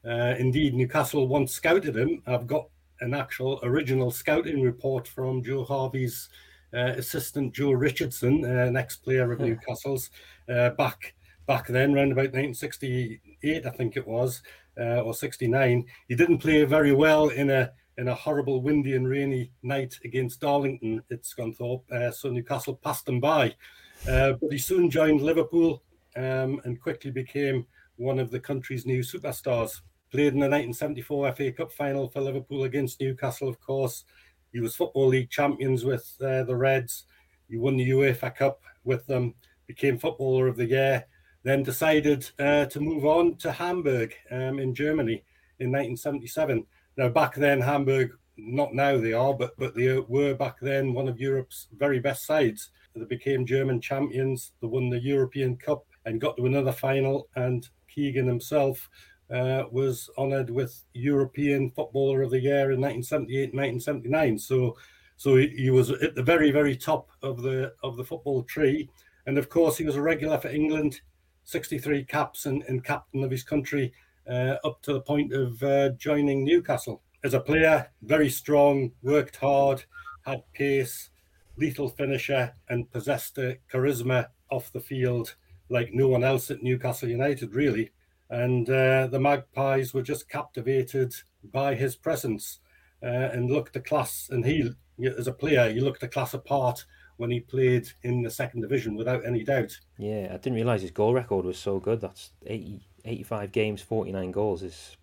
Uh, 0.07 0.35
indeed, 0.39 0.75
Newcastle 0.75 1.27
once 1.27 1.53
scouted 1.53 1.97
him. 1.97 2.23
I've 2.27 2.47
got 2.47 2.69
an 3.01 3.15
actual 3.15 3.61
original 3.63 4.11
scouting 4.11 4.63
report 4.63 5.09
from 5.09 5.43
Joe 5.43 5.65
Harvey's 5.65 6.29
uh, 6.75 6.95
assistant 6.97 7.55
Joe 7.55 7.73
Richardson, 7.73 8.45
uh, 8.45 8.65
an 8.65 8.77
ex-player 8.77 9.33
of 9.33 9.41
Newcastle's, 9.41 10.11
uh, 10.49 10.71
back 10.71 11.15
back 11.47 11.67
then, 11.69 11.95
around 11.95 12.11
about 12.11 12.33
1968, 12.33 13.67
I 13.67 13.71
think 13.71 13.97
it 13.97 14.07
was, 14.07 14.43
uh, 14.79 15.01
or 15.01 15.15
69. 15.15 15.85
He 16.09 16.15
didn't 16.17 16.39
play 16.39 16.65
very 16.65 16.93
well 16.93 17.29
in 17.29 17.51
a 17.51 17.73
in 17.99 18.09
a 18.09 18.15
horrible 18.15 18.61
windy 18.61 18.95
and 18.95 19.09
rainy 19.09 19.51
night 19.63 19.99
against 20.05 20.41
Darlington 20.41 21.03
at 21.11 21.23
Scunthorpe, 21.23 21.91
uh, 21.91 22.11
so 22.11 22.31
Newcastle 22.31 22.77
passed 22.77 23.09
him 23.09 23.21
by. 23.21 23.55
Uh, 24.07 24.35
but 24.35 24.53
he 24.53 24.59
soon 24.59 24.91
joined 24.91 25.23
Liverpool 25.23 25.83
um, 26.15 26.61
and 26.65 26.81
quickly 26.81 27.11
became 27.11 27.67
one 27.97 28.19
of 28.19 28.31
the 28.31 28.39
country's 28.39 28.85
new 28.85 29.01
superstars. 29.01 29.81
Played 30.13 30.35
in 30.35 30.41
the 30.41 30.49
1974 30.49 31.33
FA 31.35 31.53
Cup 31.53 31.73
final 31.73 32.09
for 32.09 32.21
Liverpool 32.21 32.65
against 32.65 33.01
Newcastle, 33.01 33.49
of 33.49 33.61
course. 33.61 34.05
He 34.53 34.61
was 34.61 34.77
Football 34.77 35.09
League 35.09 35.31
champions 35.31 35.85
with 35.85 36.15
uh, 36.21 36.45
the 36.45 36.57
Reds. 36.57 37.05
He 37.49 37.57
won 37.57 37.77
the 37.77 37.91
UEFA 37.91 38.35
Cup 38.35 38.63
with 38.85 39.07
them, 39.07 39.35
became 39.67 39.99
Footballer 39.99 40.47
of 40.47 40.57
the 40.57 40.67
Year, 40.67 41.05
then 41.43 41.63
decided 41.63 42.29
uh, 42.39 42.67
to 42.67 42.81
move 42.81 43.05
on 43.05 43.37
to 43.37 43.53
Hamburg 43.53 44.15
um, 44.31 44.59
in 44.59 44.75
Germany 44.75 45.25
in 45.59 45.71
1977. 45.71 46.65
Now, 46.97 47.09
back 47.09 47.35
then, 47.35 47.61
Hamburg, 47.61 48.13
not 48.37 48.75
now 48.75 48.99
they 48.99 49.13
are, 49.13 49.35
but, 49.35 49.59
but 49.59 49.75
they 49.75 49.99
were 49.99 50.35
back 50.35 50.57
then 50.61 50.93
one 50.93 51.09
of 51.09 51.21
Europe's 51.21 51.69
very 51.77 52.01
best 52.01 52.27
sides. 52.27 52.71
They 52.95 53.05
became 53.05 53.45
German 53.45 53.81
champions, 53.81 54.53
they 54.61 54.67
won 54.67 54.89
the 54.89 55.01
European 55.01 55.57
Cup 55.57 55.85
and 56.05 56.21
got 56.21 56.37
to 56.37 56.47
another 56.47 56.73
final. 56.73 57.29
And 57.37 57.69
Keegan 57.89 58.27
himself 58.27 58.89
uh, 59.31 59.65
was 59.71 60.09
honoured 60.17 60.51
with 60.51 60.85
European 60.95 61.71
Footballer 61.71 62.23
of 62.23 62.31
the 62.31 62.41
Year 62.41 62.73
in 62.73 62.81
1978 62.81 63.55
1979. 63.55 64.39
So, 64.39 64.77
so 65.17 65.37
he, 65.37 65.49
he, 65.49 65.71
was 65.71 65.91
at 65.91 66.15
the 66.15 66.23
very, 66.23 66.51
very 66.51 66.77
top 66.77 67.11
of 67.23 67.43
the 67.43 67.73
of 67.83 67.97
the 67.97 68.05
football 68.05 68.43
tree. 68.45 68.89
And 69.27 69.39
of 69.39 69.49
course, 69.49 69.77
he 69.77 69.85
was 69.85 69.97
a 69.97 70.03
regular 70.03 70.39
for 70.39 70.49
England, 70.49 71.01
63 71.45 72.05
caps 72.05 72.47
and, 72.47 72.63
and 72.69 72.85
captain 72.85 73.25
of 73.25 73.31
his 73.31 73.43
country 73.43 73.93
uh, 74.29 74.57
up 74.65 74.83
to 74.83 74.93
the 74.93 75.01
point 75.01 75.33
of 75.33 75.63
uh, 75.63 75.91
joining 75.91 76.45
Newcastle. 76.45 77.03
As 77.25 77.35
a 77.35 77.41
player, 77.41 77.91
very 78.03 78.31
strong, 78.31 78.93
worked 79.03 79.37
hard, 79.37 79.85
had 80.25 80.43
pace, 80.53 81.11
lethal 81.57 81.89
finisher, 81.89 82.53
and 82.69 82.91
possessed 82.93 83.39
a 83.39 83.59
charisma 83.73 84.29
off 84.51 84.73
the 84.73 84.81
field 84.81 85.35
like 85.69 85.93
no 85.93 86.09
one 86.09 86.23
else 86.23 86.51
at 86.51 86.63
Newcastle 86.63 87.09
United, 87.09 87.55
really. 87.55 87.91
And 88.29 88.69
uh, 88.69 89.07
the 89.07 89.21
Magpies 89.21 89.95
were 89.95 90.03
just 90.03 90.29
captivated 90.29 91.15
by 91.45 91.75
his 91.75 91.95
presence 91.97 92.61
uh, 93.03 93.07
and 93.07 93.51
looked 93.51 93.77
a 93.77 93.81
class. 93.81 94.29
And 94.31 94.45
he, 94.45 94.71
as 95.17 95.27
a 95.27 95.33
player, 95.33 95.69
you 95.69 95.83
looked 95.83 96.03
a 96.03 96.09
class 96.09 96.35
apart 96.35 96.85
when 97.17 97.31
he 97.31 97.41
played 97.41 97.89
in 98.03 98.23
the 98.23 98.31
second 98.31 98.61
division 98.61 98.95
without 98.97 99.25
any 99.27 99.43
doubt. 99.45 99.79
Yeah, 99.99 100.29
I 100.31 100.37
didn't 100.37 100.55
realise 100.55 100.83
his 100.83 100.91
goal 100.91 101.15
record 101.15 101.45
was 101.45 101.59
so 101.59 101.79
good. 101.79 102.01
That's 102.01 102.31
80, 102.47 102.87
85 103.05 103.53
games, 103.53 103.83
49 103.83 104.31
goals 104.33 104.63
is 104.63 104.97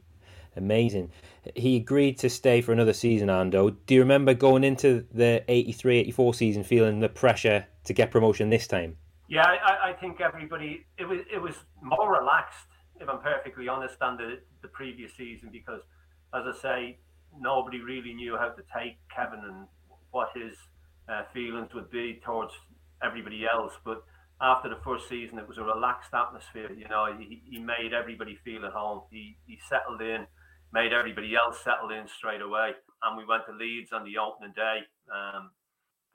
amazing. 0.56 1.12
He 1.56 1.78
agreed 1.78 2.18
to 2.20 2.30
stay 2.30 2.62
for 2.62 2.72
another 2.72 2.94
season, 2.94 3.30
Ando. 3.30 3.76
Do 3.86 3.96
you 3.96 4.02
remember 4.02 4.34
going 4.34 4.64
into 4.64 5.06
the 5.12 5.44
83 5.48 5.98
84 6.00 6.34
season 6.34 6.64
feeling 6.64 7.00
the 7.00 7.10
pressure 7.10 7.66
to 7.86 7.94
get 7.94 8.12
promotion 8.12 8.50
this 8.50 8.68
time? 8.68 8.98
Yeah, 9.28 9.46
I, 9.46 9.90
I 9.90 9.94
think 9.94 10.22
everybody, 10.22 10.86
it 10.98 11.06
was, 11.06 11.22
it 11.34 11.42
was 11.42 11.56
more 11.82 12.12
relaxed, 12.12 12.68
if 13.00 13.10
I'm 13.10 13.20
perfectly 13.20 13.68
honest, 13.68 14.00
than 14.00 14.18
the, 14.18 14.40
the 14.62 14.68
previous 14.68 15.12
season 15.16 15.50
because, 15.52 15.82
as 16.34 16.44
I 16.46 16.62
say, 16.62 16.98
nobody 17.40 17.80
really 17.80 18.14
knew 18.14 18.38
how 18.38 18.50
to 18.50 18.64
take 18.76 18.98
Kevin 19.14 19.42
and 19.44 19.68
what 20.12 20.30
his 20.36 20.54
uh, 21.10 21.24
feelings 21.34 21.74
would 21.74 21.90
be 21.90 22.22
towards 22.24 22.54
everybody 23.04 23.46
else. 23.46 23.74
But 23.84 24.04
after 24.42 24.70
the 24.70 24.80
first 24.84 25.10
season, 25.10 25.40
it 25.40 25.48
was 25.48 25.58
a 25.58 25.64
relaxed 25.64 26.14
atmosphere. 26.14 26.72
You 26.72 26.88
know, 26.88 27.08
he, 27.18 27.42
he 27.50 27.60
made 27.60 27.94
everybody 27.94 28.38
feel 28.44 28.66
at 28.66 28.74
home. 28.74 29.02
He, 29.12 29.38
he 29.46 29.60
settled 29.70 30.02
in, 30.02 30.28
made 30.72 30.94
everybody 30.94 31.36
else 31.36 31.58
settle 31.64 31.92
in 31.92 32.08
straight 32.08 32.42
away. 32.42 32.72
And 33.02 33.18
we 33.18 33.26
went 33.26 33.46
to 33.48 33.54
Leeds 33.54 33.92
on 33.92 34.04
the 34.06 34.18
opening 34.18 34.54
day. 34.56 34.86
Um, 35.12 35.52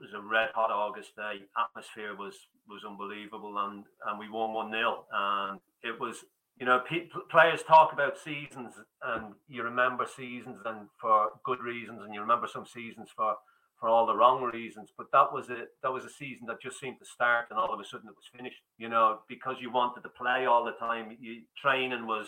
it 0.00 0.04
was 0.04 0.14
a 0.14 0.22
red 0.22 0.50
hot 0.54 0.70
August 0.70 1.16
day. 1.16 1.42
Atmosphere 1.58 2.14
was 2.14 2.34
was 2.68 2.84
unbelievable, 2.86 3.56
and 3.58 3.84
and 4.06 4.18
we 4.18 4.28
won 4.28 4.52
one 4.52 4.70
0 4.70 5.06
And 5.10 5.60
it 5.82 5.98
was, 5.98 6.24
you 6.58 6.66
know, 6.66 6.80
pe- 6.88 7.08
players 7.30 7.62
talk 7.62 7.92
about 7.92 8.18
seasons, 8.18 8.74
and 9.02 9.34
you 9.48 9.62
remember 9.62 10.06
seasons 10.06 10.58
and 10.64 10.88
for 11.00 11.30
good 11.44 11.60
reasons, 11.60 12.00
and 12.04 12.12
you 12.12 12.20
remember 12.20 12.48
some 12.52 12.66
seasons 12.66 13.08
for 13.14 13.36
for 13.78 13.88
all 13.88 14.06
the 14.06 14.16
wrong 14.16 14.42
reasons. 14.42 14.90
But 14.96 15.06
that 15.12 15.32
was 15.32 15.50
a 15.50 15.66
that 15.82 15.92
was 15.92 16.04
a 16.04 16.10
season 16.10 16.46
that 16.48 16.60
just 16.60 16.80
seemed 16.80 16.98
to 16.98 17.06
start, 17.06 17.46
and 17.50 17.58
all 17.58 17.72
of 17.72 17.78
a 17.78 17.84
sudden 17.84 18.08
it 18.08 18.16
was 18.16 18.26
finished. 18.36 18.60
You 18.76 18.88
know, 18.88 19.20
because 19.28 19.56
you 19.60 19.70
wanted 19.70 20.02
to 20.02 20.08
play 20.08 20.46
all 20.46 20.64
the 20.64 20.72
time. 20.72 21.16
You 21.20 21.42
training 21.60 22.06
was 22.06 22.26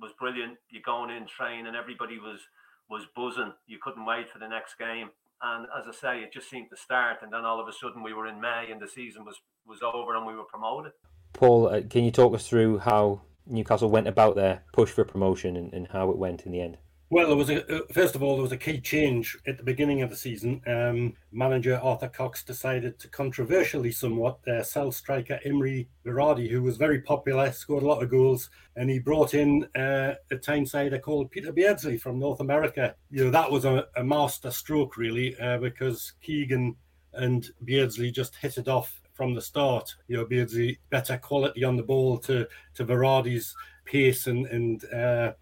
was 0.00 0.12
brilliant. 0.18 0.56
You're 0.68 0.82
going 0.82 1.10
in 1.10 1.26
training, 1.26 1.74
everybody 1.74 2.18
was 2.18 2.40
was 2.88 3.06
buzzing. 3.16 3.52
You 3.66 3.78
couldn't 3.82 4.04
wait 4.04 4.30
for 4.30 4.38
the 4.38 4.48
next 4.48 4.78
game. 4.78 5.10
And 5.42 5.66
as 5.78 5.86
I 5.88 5.92
say, 5.92 6.20
it 6.20 6.32
just 6.32 6.48
seemed 6.48 6.70
to 6.70 6.76
start, 6.76 7.18
and 7.22 7.32
then 7.32 7.44
all 7.44 7.60
of 7.60 7.66
a 7.66 7.72
sudden 7.72 8.02
we 8.02 8.14
were 8.14 8.28
in 8.28 8.40
May, 8.40 8.68
and 8.70 8.80
the 8.80 8.88
season 8.88 9.24
was 9.24 9.40
was 9.66 9.80
over, 9.82 10.14
and 10.14 10.26
we 10.26 10.36
were 10.36 10.44
promoted. 10.44 10.92
Paul, 11.32 11.68
uh, 11.68 11.80
can 11.90 12.04
you 12.04 12.12
talk 12.12 12.34
us 12.34 12.46
through 12.48 12.78
how 12.78 13.22
Newcastle 13.46 13.90
went 13.90 14.08
about 14.08 14.36
their 14.36 14.62
push 14.72 14.90
for 14.90 15.04
promotion 15.04 15.56
and, 15.56 15.72
and 15.72 15.88
how 15.88 16.10
it 16.10 16.18
went 16.18 16.42
in 16.46 16.52
the 16.52 16.60
end? 16.60 16.78
Well, 17.10 17.28
there 17.28 17.36
was 17.36 17.50
a 17.50 17.64
uh, 17.72 17.80
first 17.92 18.16
of 18.16 18.22
all 18.22 18.34
there 18.34 18.42
was 18.42 18.50
a 18.50 18.56
key 18.56 18.80
change 18.80 19.38
at 19.46 19.58
the 19.58 19.62
beginning 19.62 20.02
of 20.02 20.10
the 20.10 20.16
season. 20.16 20.62
Um, 20.66 21.14
manager 21.30 21.78
Arthur 21.80 22.08
Cox 22.08 22.42
decided 22.42 22.98
to 22.98 23.08
controversially 23.08 23.92
somewhat 23.92 24.38
uh, 24.48 24.62
sell 24.62 24.90
striker 24.90 25.38
Imre 25.44 25.84
Varadi, 26.04 26.50
who 26.50 26.62
was 26.62 26.76
very 26.76 27.02
popular, 27.02 27.52
scored 27.52 27.82
a 27.82 27.86
lot 27.86 28.02
of 28.02 28.10
goals, 28.10 28.50
and 28.74 28.88
he 28.88 28.98
brought 28.98 29.34
in 29.34 29.64
uh, 29.76 30.14
a 30.30 30.36
Tyneside 30.36 31.00
called 31.02 31.30
Peter 31.30 31.52
Beardsley 31.52 31.98
from 31.98 32.18
North 32.18 32.40
America. 32.40 32.96
You 33.10 33.26
know 33.26 33.30
that 33.30 33.50
was 33.50 33.64
a, 33.64 33.86
a 33.96 34.02
master 34.02 34.50
stroke 34.50 34.96
really 34.96 35.36
uh, 35.38 35.58
because 35.58 36.14
Keegan 36.22 36.74
and 37.12 37.46
Beardsley 37.64 38.10
just 38.10 38.34
hit 38.34 38.58
it 38.58 38.66
off 38.66 39.03
from 39.14 39.34
the 39.34 39.40
start. 39.40 39.94
You 40.08 40.18
know 40.18 40.26
Beardsley 40.26 40.78
better 40.90 41.16
quality 41.16 41.64
on 41.64 41.76
the 41.76 41.82
ball 41.82 42.18
to 42.18 42.46
to 42.74 42.84
Varadi's 42.84 43.54
pace 43.84 44.26
and 44.26 44.46
and 44.46 44.84
uh, 44.92 45.32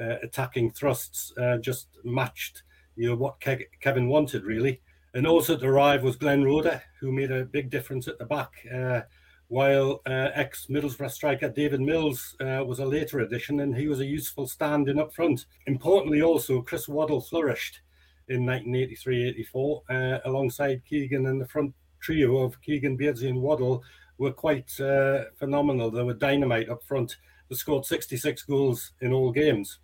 uh, 0.00 0.16
attacking 0.22 0.70
thrusts 0.70 1.32
uh, 1.38 1.58
just 1.58 1.88
matched 2.04 2.62
you 2.96 3.08
know 3.08 3.16
what 3.16 3.40
Ke- 3.40 3.70
Kevin 3.80 4.08
wanted 4.08 4.44
really. 4.44 4.80
And 5.14 5.26
also 5.26 5.56
to 5.56 5.66
arrive 5.66 6.02
was 6.02 6.16
Glenn 6.16 6.42
Roeder, 6.42 6.82
who 7.00 7.12
made 7.12 7.30
a 7.30 7.44
big 7.44 7.70
difference 7.70 8.08
at 8.08 8.18
the 8.18 8.24
back, 8.24 8.50
uh, 8.74 9.02
while 9.46 10.02
uh, 10.06 10.30
ex 10.34 10.66
Middlesbrough 10.68 11.10
striker 11.10 11.48
David 11.48 11.80
Mills 11.80 12.34
uh, 12.40 12.64
was 12.66 12.80
a 12.80 12.84
later 12.84 13.20
addition 13.20 13.60
and 13.60 13.76
he 13.76 13.86
was 13.86 14.00
a 14.00 14.06
useful 14.06 14.48
stand 14.48 14.88
in 14.88 14.98
up 14.98 15.14
front. 15.14 15.46
Importantly, 15.66 16.22
also, 16.22 16.62
Chris 16.62 16.88
Waddle 16.88 17.20
flourished 17.20 17.80
in 18.28 18.44
1983 18.46 19.28
84 19.28 19.82
uh, 19.88 20.18
alongside 20.24 20.82
Keegan, 20.88 21.26
in 21.26 21.38
the 21.38 21.46
front 21.46 21.74
trio 22.04 22.38
of 22.38 22.60
Keegan, 22.60 22.96
Beardsley, 22.96 23.30
and 23.30 23.40
Waddle 23.40 23.82
were 24.18 24.32
quite 24.32 24.70
phenomenal. 25.38 25.90
They 25.90 26.02
were 26.02 26.14
dynamite 26.14 26.68
up 26.68 26.84
front. 26.84 27.16
They 27.48 27.56
scored 27.56 27.84
66 27.84 28.42
goals 28.44 28.92
in 29.00 29.12
all 29.12 29.32
games. 29.32 29.80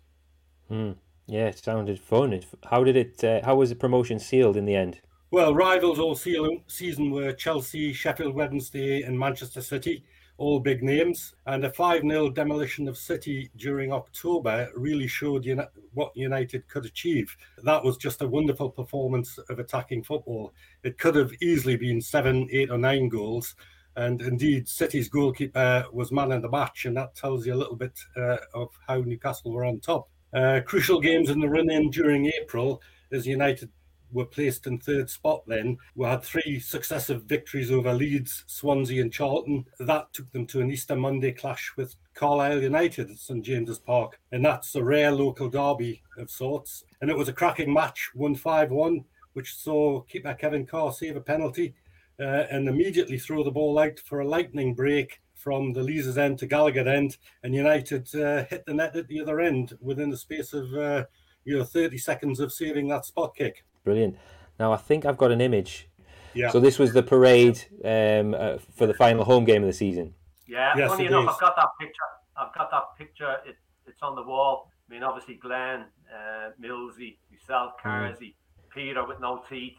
Mm. 0.69 0.95
Yeah, 1.27 1.47
it 1.47 1.63
sounded 1.63 1.99
fun. 1.99 2.39
How 2.69 2.83
did 2.83 2.97
it? 2.97 3.23
Uh, 3.23 3.39
how 3.43 3.55
was 3.55 3.69
the 3.69 3.75
promotion 3.75 4.19
sealed 4.19 4.57
in 4.57 4.65
the 4.65 4.75
end? 4.75 4.99
Well, 5.31 5.55
rivals 5.55 5.97
all 5.97 6.15
season 6.15 7.11
were 7.11 7.31
Chelsea, 7.31 7.93
Sheffield 7.93 8.35
Wednesday, 8.35 9.03
and 9.03 9.17
Manchester 9.17 9.61
City, 9.61 10.03
all 10.37 10.59
big 10.59 10.83
names. 10.83 11.33
And 11.45 11.65
a 11.65 11.71
5 11.71 12.01
0 12.01 12.29
demolition 12.29 12.87
of 12.87 12.97
City 12.97 13.49
during 13.57 13.91
October 13.91 14.69
really 14.75 15.07
showed 15.07 15.45
uni- 15.45 15.63
what 15.93 16.15
United 16.15 16.67
could 16.67 16.85
achieve. 16.85 17.35
That 17.63 17.83
was 17.83 17.97
just 17.97 18.21
a 18.21 18.27
wonderful 18.27 18.69
performance 18.69 19.37
of 19.49 19.59
attacking 19.59 20.03
football. 20.03 20.53
It 20.83 20.97
could 20.97 21.15
have 21.15 21.31
easily 21.41 21.75
been 21.75 22.01
seven, 22.01 22.47
eight, 22.51 22.71
or 22.71 22.77
nine 22.77 23.09
goals. 23.09 23.55
And 23.95 24.21
indeed, 24.21 24.69
City's 24.69 25.09
goalkeeper 25.09 25.85
was 25.91 26.11
man 26.11 26.31
of 26.31 26.41
the 26.41 26.49
match, 26.49 26.85
and 26.85 26.95
that 26.95 27.13
tells 27.13 27.45
you 27.45 27.53
a 27.53 27.55
little 27.55 27.75
bit 27.75 27.99
uh, 28.15 28.37
of 28.53 28.69
how 28.87 29.01
Newcastle 29.01 29.51
were 29.51 29.65
on 29.65 29.79
top. 29.79 30.07
Uh, 30.33 30.61
crucial 30.65 31.01
games 31.01 31.29
in 31.29 31.41
the 31.41 31.49
run 31.49 31.69
in 31.69 31.89
during 31.89 32.27
April 32.41 32.81
as 33.11 33.27
United 33.27 33.69
were 34.11 34.25
placed 34.25 34.67
in 34.67 34.77
third 34.77 35.09
spot 35.09 35.43
then. 35.47 35.77
We 35.95 36.05
had 36.07 36.23
three 36.23 36.59
successive 36.59 37.23
victories 37.23 37.71
over 37.71 37.93
Leeds, 37.93 38.43
Swansea, 38.47 39.01
and 39.01 39.11
Charlton. 39.11 39.65
That 39.79 40.11
took 40.13 40.31
them 40.31 40.45
to 40.47 40.61
an 40.61 40.71
Easter 40.71 40.95
Monday 40.95 41.31
clash 41.31 41.73
with 41.77 41.95
Carlisle 42.13 42.61
United 42.61 43.09
at 43.09 43.17
St 43.17 43.43
James's 43.43 43.79
Park. 43.79 44.19
And 44.31 44.43
that's 44.43 44.75
a 44.75 44.83
rare 44.83 45.11
local 45.11 45.49
derby 45.49 46.01
of 46.17 46.29
sorts. 46.29 46.83
And 47.01 47.09
it 47.09 47.17
was 47.17 47.29
a 47.29 47.33
cracking 47.33 47.73
match, 47.73 48.11
1 48.13 48.35
5 48.35 48.71
1, 48.71 49.05
which 49.33 49.55
saw 49.55 50.01
keeper 50.01 50.33
Kevin 50.33 50.65
Carr 50.65 50.91
save 50.91 51.15
a 51.15 51.21
penalty 51.21 51.73
uh, 52.19 52.45
and 52.51 52.67
immediately 52.67 53.17
throw 53.17 53.43
the 53.43 53.51
ball 53.51 53.79
out 53.79 53.99
for 53.99 54.19
a 54.19 54.27
lightning 54.27 54.73
break 54.73 55.21
from 55.41 55.73
the 55.73 55.81
Leazes 55.81 56.17
end 56.17 56.37
to 56.37 56.47
Gallowgate 56.47 56.87
end, 56.87 57.17
and 57.43 57.55
United 57.55 58.13
uh, 58.15 58.45
hit 58.45 58.63
the 58.65 58.73
net 58.73 58.95
at 58.95 59.07
the 59.07 59.19
other 59.19 59.39
end 59.39 59.75
within 59.81 60.09
the 60.09 60.17
space 60.17 60.53
of 60.53 60.71
uh, 60.75 61.05
you 61.45 61.57
know 61.57 61.63
30 61.63 61.97
seconds 61.97 62.39
of 62.39 62.53
saving 62.53 62.87
that 62.89 63.05
spot 63.05 63.35
kick. 63.35 63.65
Brilliant. 63.83 64.17
Now 64.59 64.71
I 64.73 64.77
think 64.77 65.05
I've 65.05 65.17
got 65.17 65.31
an 65.31 65.41
image. 65.41 65.87
Yeah. 66.33 66.49
So 66.49 66.59
this 66.59 66.79
was 66.79 66.93
the 66.93 67.03
parade 67.03 67.61
um, 67.83 68.33
uh, 68.33 68.57
for 68.75 68.87
the 68.87 68.93
final 68.93 69.25
home 69.25 69.43
game 69.43 69.63
of 69.63 69.67
the 69.67 69.73
season. 69.73 70.13
Yeah, 70.47 70.73
Yes, 70.77 70.91
funny 70.91 71.07
enough, 71.07 71.23
is. 71.23 71.29
I've 71.33 71.39
got 71.39 71.55
that 71.55 71.69
picture. 71.79 72.09
I've 72.37 72.53
got 72.53 72.71
that 72.71 72.83
picture. 72.97 73.37
It, 73.45 73.55
it's 73.87 74.01
on 74.01 74.15
the 74.15 74.23
wall. 74.23 74.69
I 74.89 74.93
mean, 74.93 75.03
obviously, 75.03 75.35
Glenn, 75.35 75.85
uh, 76.13 76.49
Millsy, 76.61 77.17
myself, 77.31 77.73
Carsey, 77.83 78.35
Peter 78.73 79.05
with 79.05 79.19
no 79.19 79.43
teeth, 79.49 79.77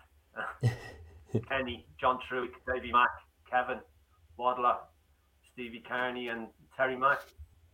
Kenny, 1.48 1.86
John 2.00 2.18
Trewick, 2.30 2.52
Davy 2.66 2.92
Mack, 2.92 3.10
Kevin, 3.50 3.80
Waddler, 4.38 4.76
Stevie 5.52 5.82
Carney, 5.86 6.28
and 6.28 6.48
Terry 6.76 6.96
Mack. 6.96 7.20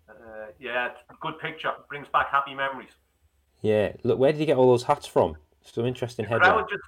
Uh, 0.08 0.46
yeah, 0.58 0.88
good 1.20 1.38
picture. 1.38 1.70
Brings 1.88 2.08
back 2.12 2.28
happy 2.30 2.54
memories. 2.54 2.90
Yeah. 3.60 3.92
Look, 4.04 4.18
where 4.18 4.32
did 4.32 4.40
you 4.40 4.46
get 4.46 4.56
all 4.56 4.70
those 4.70 4.84
hats 4.84 5.06
from? 5.06 5.36
Some 5.72 5.86
interesting 5.86 6.26
crowd 6.26 6.44
headline. 6.44 6.66
just 6.70 6.82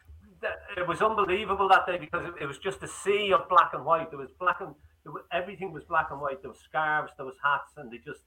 it 0.77 0.87
was 0.87 1.03
unbelievable 1.03 1.69
that 1.69 1.87
day 1.87 1.99
because 1.99 2.25
it, 2.25 2.33
it 2.43 2.47
was 2.47 2.59
just 2.59 2.83
a 2.83 2.89
sea 2.89 3.33
of 3.33 3.49
black 3.49 3.71
and 3.75 3.85
white. 3.85 4.11
There 4.11 4.19
was 4.19 4.31
black 4.39 4.61
and 4.61 4.75
was, 5.05 5.23
everything 5.33 5.73
was 5.73 5.85
black 5.85 6.09
and 6.11 6.21
white. 6.21 6.43
There 6.43 6.51
was 6.51 6.61
scarves, 6.61 7.13
there 7.17 7.27
was 7.27 7.37
hats, 7.43 7.73
and 7.77 7.91
they 7.91 7.99
just 7.99 8.21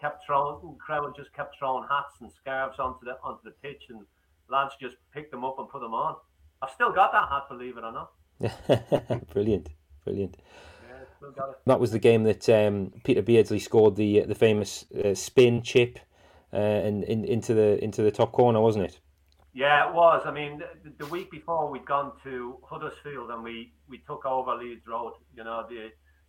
kept 0.00 0.24
throwing. 0.26 0.76
Crowd 0.78 1.14
just 1.16 1.32
kept 1.32 1.56
throwing 1.58 1.86
hats 1.88 2.14
and 2.20 2.30
scarves 2.32 2.78
onto 2.78 3.04
the 3.04 3.16
onto 3.22 3.42
the 3.44 3.54
pitch, 3.62 3.84
and 3.88 4.00
lads 4.48 4.74
just 4.80 4.96
picked 5.12 5.30
them 5.30 5.44
up 5.44 5.58
and 5.58 5.68
put 5.68 5.80
them 5.80 5.94
on. 5.94 6.16
I've 6.62 6.70
still 6.70 6.92
got 6.92 7.12
that 7.12 7.28
hat, 7.28 7.48
believe 7.48 7.76
it 7.76 7.84
or 7.84 7.92
not. 7.92 9.28
brilliant, 9.32 9.70
brilliant. 10.04 10.36
Yeah, 10.88 10.96
still 11.16 11.30
got 11.32 11.50
it. 11.50 11.56
That 11.66 11.80
was 11.80 11.92
the 11.92 11.98
game 11.98 12.24
that 12.24 12.48
um, 12.48 12.92
Peter 13.04 13.22
Beardsley 13.22 13.58
scored 13.58 13.96
the 13.96 14.20
the 14.22 14.34
famous 14.34 14.84
uh, 14.92 15.14
spin 15.14 15.62
chip 15.62 15.98
uh, 16.52 16.56
and 16.56 17.04
in, 17.04 17.24
into 17.24 17.54
the 17.54 17.82
into 17.82 18.02
the 18.02 18.10
top 18.10 18.32
corner, 18.32 18.60
wasn't 18.60 18.84
it? 18.84 19.00
Yeah, 19.58 19.88
it 19.88 19.92
was. 19.92 20.22
I 20.24 20.30
mean, 20.30 20.62
the, 20.84 21.04
the 21.04 21.06
week 21.06 21.32
before 21.32 21.68
we'd 21.68 21.84
gone 21.84 22.12
to 22.22 22.58
Huddersfield 22.62 23.32
and 23.32 23.42
we, 23.42 23.72
we 23.88 23.98
took 24.06 24.24
over 24.24 24.54
Leeds 24.54 24.86
Road, 24.86 25.14
you 25.36 25.42
know, 25.42 25.66
the, 25.68 25.88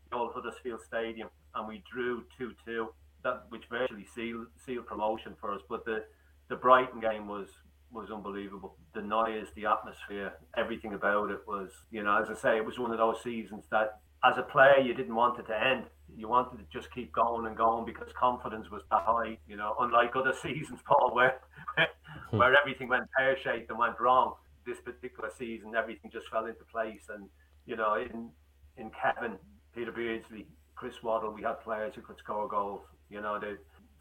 the 0.09 0.17
old 0.17 0.31
Huddersfield 0.33 0.79
Stadium, 0.81 1.29
and 1.53 1.67
we 1.67 1.83
drew 1.93 2.23
2 2.39 2.53
2, 2.65 2.87
that 3.23 3.43
which 3.49 3.65
virtually 3.69 4.07
sealed, 4.15 4.47
sealed 4.65 4.87
promotion 4.87 5.35
for 5.39 5.53
us. 5.53 5.61
But 5.69 5.85
the, 5.85 6.05
the 6.47 6.55
Brighton 6.55 6.99
game 7.01 7.27
was 7.27 7.49
was 7.91 8.09
unbelievable. 8.09 8.77
The 8.95 9.01
noise, 9.03 9.45
the 9.55 9.67
atmosphere, 9.67 10.33
everything 10.57 10.95
about 10.95 11.29
it 11.29 11.41
was, 11.47 11.69
you 11.91 12.03
know, 12.03 12.19
as 12.19 12.29
I 12.29 12.39
say, 12.39 12.57
it 12.57 12.65
was 12.65 12.79
one 12.79 12.91
of 12.91 12.97
those 12.97 13.21
seasons 13.23 13.65
that 13.69 13.99
as 14.23 14.37
a 14.37 14.43
player 14.43 14.79
you 14.79 14.93
didn't 14.95 15.15
want 15.15 15.39
it 15.39 15.47
to 15.47 15.63
end. 15.63 15.85
You 16.15 16.27
wanted 16.27 16.57
to 16.57 16.65
just 16.73 16.91
keep 16.93 17.11
going 17.13 17.45
and 17.45 17.55
going 17.55 17.85
because 17.85 18.09
confidence 18.19 18.71
was 18.71 18.81
that 18.89 19.03
high, 19.05 19.37
you 19.47 19.55
know, 19.55 19.75
unlike 19.79 20.15
other 20.15 20.33
seasons, 20.41 20.79
Paul, 20.83 21.13
where 21.13 21.39
where 21.75 21.87
everything 22.33 22.87
went 22.87 23.05
pear 23.17 23.37
shaped 23.43 23.69
and 23.69 23.79
went 23.79 23.99
wrong. 23.99 24.35
This 24.65 24.79
particular 24.81 25.31
season, 25.37 25.73
everything 25.75 26.11
just 26.11 26.27
fell 26.29 26.45
into 26.45 26.63
place. 26.71 27.03
And 27.09 27.29
you 27.65 27.75
know, 27.75 27.95
in 27.95 28.29
in 28.77 28.91
Kevin, 28.91 29.37
Peter 29.73 29.91
Beardsley, 29.91 30.47
Chris 30.75 31.01
Waddle, 31.03 31.31
we 31.33 31.41
had 31.41 31.59
players 31.61 31.95
who 31.95 32.01
could 32.01 32.17
score 32.17 32.47
goals. 32.47 32.81
You 33.09 33.21
know, 33.21 33.39
they 33.39 33.53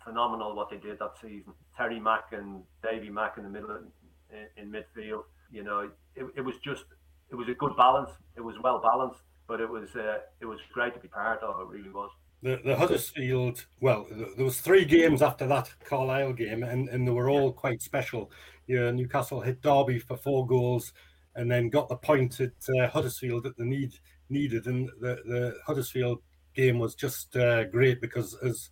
phenomenal 0.04 0.54
what 0.54 0.70
they 0.70 0.76
did 0.76 0.98
that 0.98 1.12
season. 1.20 1.52
Terry 1.76 2.00
Mack 2.00 2.32
and 2.32 2.62
Davy 2.82 3.10
Mack 3.10 3.36
in 3.36 3.44
the 3.44 3.50
middle 3.50 3.70
in, 3.76 4.46
in 4.56 4.70
midfield. 4.70 5.22
You 5.50 5.64
know, 5.64 5.90
it, 6.14 6.26
it 6.36 6.40
was 6.42 6.54
just 6.64 6.84
it 7.30 7.34
was 7.34 7.48
a 7.48 7.54
good 7.54 7.76
balance. 7.76 8.10
It 8.36 8.42
was 8.42 8.56
well 8.62 8.80
balanced, 8.80 9.20
but 9.46 9.60
it 9.60 9.68
was 9.68 9.88
uh, 9.96 10.18
it 10.40 10.46
was 10.46 10.58
great 10.72 10.94
to 10.94 11.00
be 11.00 11.08
part 11.08 11.42
of. 11.42 11.60
It 11.60 11.66
really 11.68 11.90
was. 11.90 12.10
The, 12.42 12.60
the 12.64 12.76
Huddersfield, 12.76 13.66
well, 13.80 14.06
there 14.36 14.44
was 14.44 14.60
three 14.60 14.84
games 14.84 15.22
after 15.22 15.46
that 15.48 15.74
Carlisle 15.84 16.34
game, 16.34 16.62
and, 16.62 16.88
and 16.88 17.06
they 17.06 17.10
were 17.10 17.28
all 17.28 17.52
quite 17.52 17.82
special. 17.82 18.30
You 18.68 18.78
know, 18.78 18.92
Newcastle 18.92 19.40
hit 19.40 19.60
Derby 19.60 19.98
for 19.98 20.16
four 20.16 20.46
goals, 20.46 20.92
and 21.34 21.50
then 21.50 21.68
got 21.68 21.88
the 21.88 21.96
point 21.96 22.40
at 22.40 22.52
uh, 22.78 22.88
Huddersfield 22.88 23.42
that 23.44 23.56
they 23.56 23.64
need 23.64 23.94
needed, 24.30 24.66
and 24.66 24.88
the, 25.00 25.18
the 25.24 25.58
Huddersfield 25.66 26.20
game 26.54 26.78
was 26.78 26.94
just 26.94 27.36
uh, 27.36 27.64
great 27.64 28.00
because, 28.00 28.36
as 28.42 28.70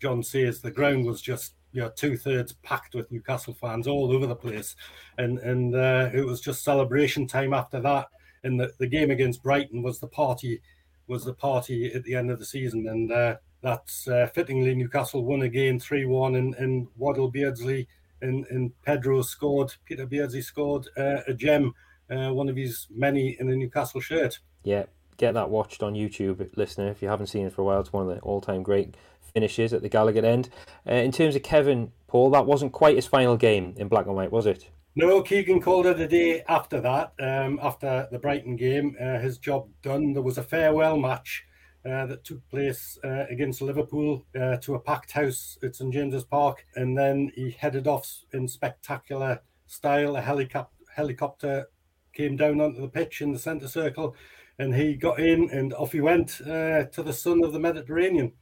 John 0.00 0.22
says, 0.22 0.60
the 0.60 0.70
ground 0.70 1.06
was 1.06 1.22
just 1.22 1.54
you 1.72 1.82
know 1.82 1.90
two 1.94 2.16
thirds 2.16 2.52
packed 2.62 2.94
with 2.94 3.10
Newcastle 3.10 3.54
fans 3.54 3.86
all 3.86 4.12
over 4.12 4.26
the 4.26 4.36
place, 4.36 4.76
and 5.18 5.38
and 5.38 5.74
uh, 5.74 6.10
it 6.12 6.24
was 6.26 6.40
just 6.40 6.64
celebration 6.64 7.26
time 7.26 7.54
after 7.54 7.80
that. 7.80 8.08
And 8.44 8.60
the, 8.60 8.72
the 8.78 8.86
game 8.86 9.10
against 9.10 9.42
Brighton 9.42 9.82
was 9.82 9.98
the 9.98 10.06
party 10.06 10.60
was 11.08 11.24
the 11.24 11.34
party 11.34 11.92
at 11.94 12.04
the 12.04 12.14
end 12.14 12.30
of 12.30 12.38
the 12.38 12.44
season, 12.44 12.88
and 12.88 13.12
uh, 13.12 13.36
that's 13.62 14.08
uh, 14.08 14.28
fittingly 14.34 14.74
Newcastle 14.74 15.24
won 15.24 15.42
again 15.42 15.78
three 15.78 16.04
one, 16.04 16.34
and, 16.36 16.54
and 16.54 16.88
Waddle 16.96 17.30
Beardsley 17.30 17.88
and, 18.22 18.46
and 18.50 18.72
Pedro 18.82 19.22
scored. 19.22 19.74
Peter 19.84 20.06
Beardsley 20.06 20.42
scored 20.42 20.88
uh, 20.96 21.20
a 21.26 21.34
gem, 21.34 21.74
uh, 22.10 22.30
one 22.32 22.48
of 22.48 22.56
his 22.56 22.86
many 22.90 23.36
in 23.40 23.50
a 23.50 23.56
Newcastle 23.56 24.00
shirt. 24.00 24.38
Yeah, 24.62 24.84
get 25.16 25.34
that 25.34 25.50
watched 25.50 25.82
on 25.82 25.94
YouTube, 25.94 26.56
listener. 26.56 26.88
If 26.88 27.02
you 27.02 27.08
haven't 27.08 27.28
seen 27.28 27.46
it 27.46 27.52
for 27.52 27.62
a 27.62 27.64
while, 27.64 27.80
it's 27.80 27.92
one 27.92 28.08
of 28.08 28.14
the 28.14 28.20
all-time 28.22 28.62
great 28.62 28.94
finishes 29.34 29.72
at 29.72 29.82
the 29.82 29.90
Gallowgate 29.90 30.24
end. 30.24 30.48
Uh, 30.88 30.94
in 30.94 31.12
terms 31.12 31.36
of 31.36 31.42
Kevin 31.42 31.92
Paul, 32.06 32.30
that 32.30 32.46
wasn't 32.46 32.72
quite 32.72 32.96
his 32.96 33.06
final 33.06 33.36
game 33.36 33.74
in 33.76 33.88
black 33.88 34.06
and 34.06 34.14
white, 34.16 34.32
was 34.32 34.46
it? 34.46 34.70
No, 34.98 35.20
Keegan 35.20 35.60
called 35.60 35.84
it 35.84 36.00
a 36.00 36.08
day 36.08 36.42
after 36.48 36.80
that. 36.80 37.12
Um, 37.20 37.60
after 37.62 38.08
the 38.10 38.18
Brighton 38.18 38.56
game, 38.56 38.96
uh, 38.98 39.18
his 39.18 39.36
job 39.36 39.68
done. 39.82 40.14
There 40.14 40.22
was 40.22 40.38
a 40.38 40.42
farewell 40.42 40.96
match 40.96 41.44
uh, 41.84 42.06
that 42.06 42.24
took 42.24 42.48
place 42.48 42.98
uh, 43.04 43.26
against 43.28 43.60
Liverpool 43.60 44.24
uh, 44.34 44.56
to 44.56 44.74
a 44.74 44.80
packed 44.80 45.12
house 45.12 45.58
at 45.62 45.76
St 45.76 45.92
James's 45.92 46.24
Park, 46.24 46.64
and 46.76 46.96
then 46.96 47.30
he 47.34 47.50
headed 47.50 47.86
off 47.86 48.10
in 48.32 48.48
spectacular 48.48 49.42
style. 49.66 50.16
A 50.16 50.22
helicopter 50.22 50.72
helicopter 50.94 51.68
came 52.14 52.36
down 52.36 52.62
onto 52.62 52.80
the 52.80 52.88
pitch 52.88 53.20
in 53.20 53.32
the 53.32 53.38
centre 53.38 53.68
circle, 53.68 54.16
and 54.58 54.74
he 54.74 54.94
got 54.94 55.20
in, 55.20 55.50
and 55.50 55.74
off 55.74 55.92
he 55.92 56.00
went 56.00 56.40
uh, 56.40 56.84
to 56.84 57.02
the 57.02 57.12
sun 57.12 57.44
of 57.44 57.52
the 57.52 57.60
Mediterranean. 57.60 58.32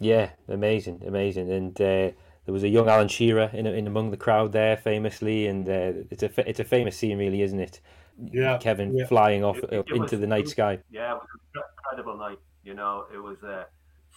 Yeah, 0.00 0.30
amazing, 0.48 1.04
amazing. 1.06 1.52
And 1.52 1.80
uh, 1.80 2.10
there 2.44 2.52
was 2.52 2.62
a 2.64 2.68
young 2.68 2.88
Alan 2.88 3.08
Shearer 3.08 3.50
in, 3.52 3.66
in 3.66 3.86
among 3.86 4.10
the 4.10 4.16
crowd 4.16 4.52
there, 4.52 4.76
famously, 4.76 5.46
and 5.46 5.68
uh, 5.68 5.92
it's 6.10 6.22
a 6.22 6.28
fa- 6.28 6.48
it's 6.48 6.60
a 6.60 6.64
famous 6.64 6.96
scene, 6.96 7.18
really, 7.18 7.42
isn't 7.42 7.60
it? 7.60 7.80
Yeah, 8.20 8.58
Kevin 8.58 8.96
yeah. 8.96 9.06
flying 9.06 9.44
off 9.44 9.58
It- 9.58 9.72
it 9.72 9.88
into 9.90 10.00
was- 10.02 10.20
the 10.20 10.26
night 10.26 10.48
sky. 10.48 10.78
Yeah, 10.90 11.12
it 11.12 11.18
was 11.18 11.26
an 11.54 11.62
incredible 11.78 12.18
night. 12.18 12.38
You 12.64 12.74
know, 12.74 13.04
it 13.12 13.18
was 13.18 13.42
uh, 13.42 13.64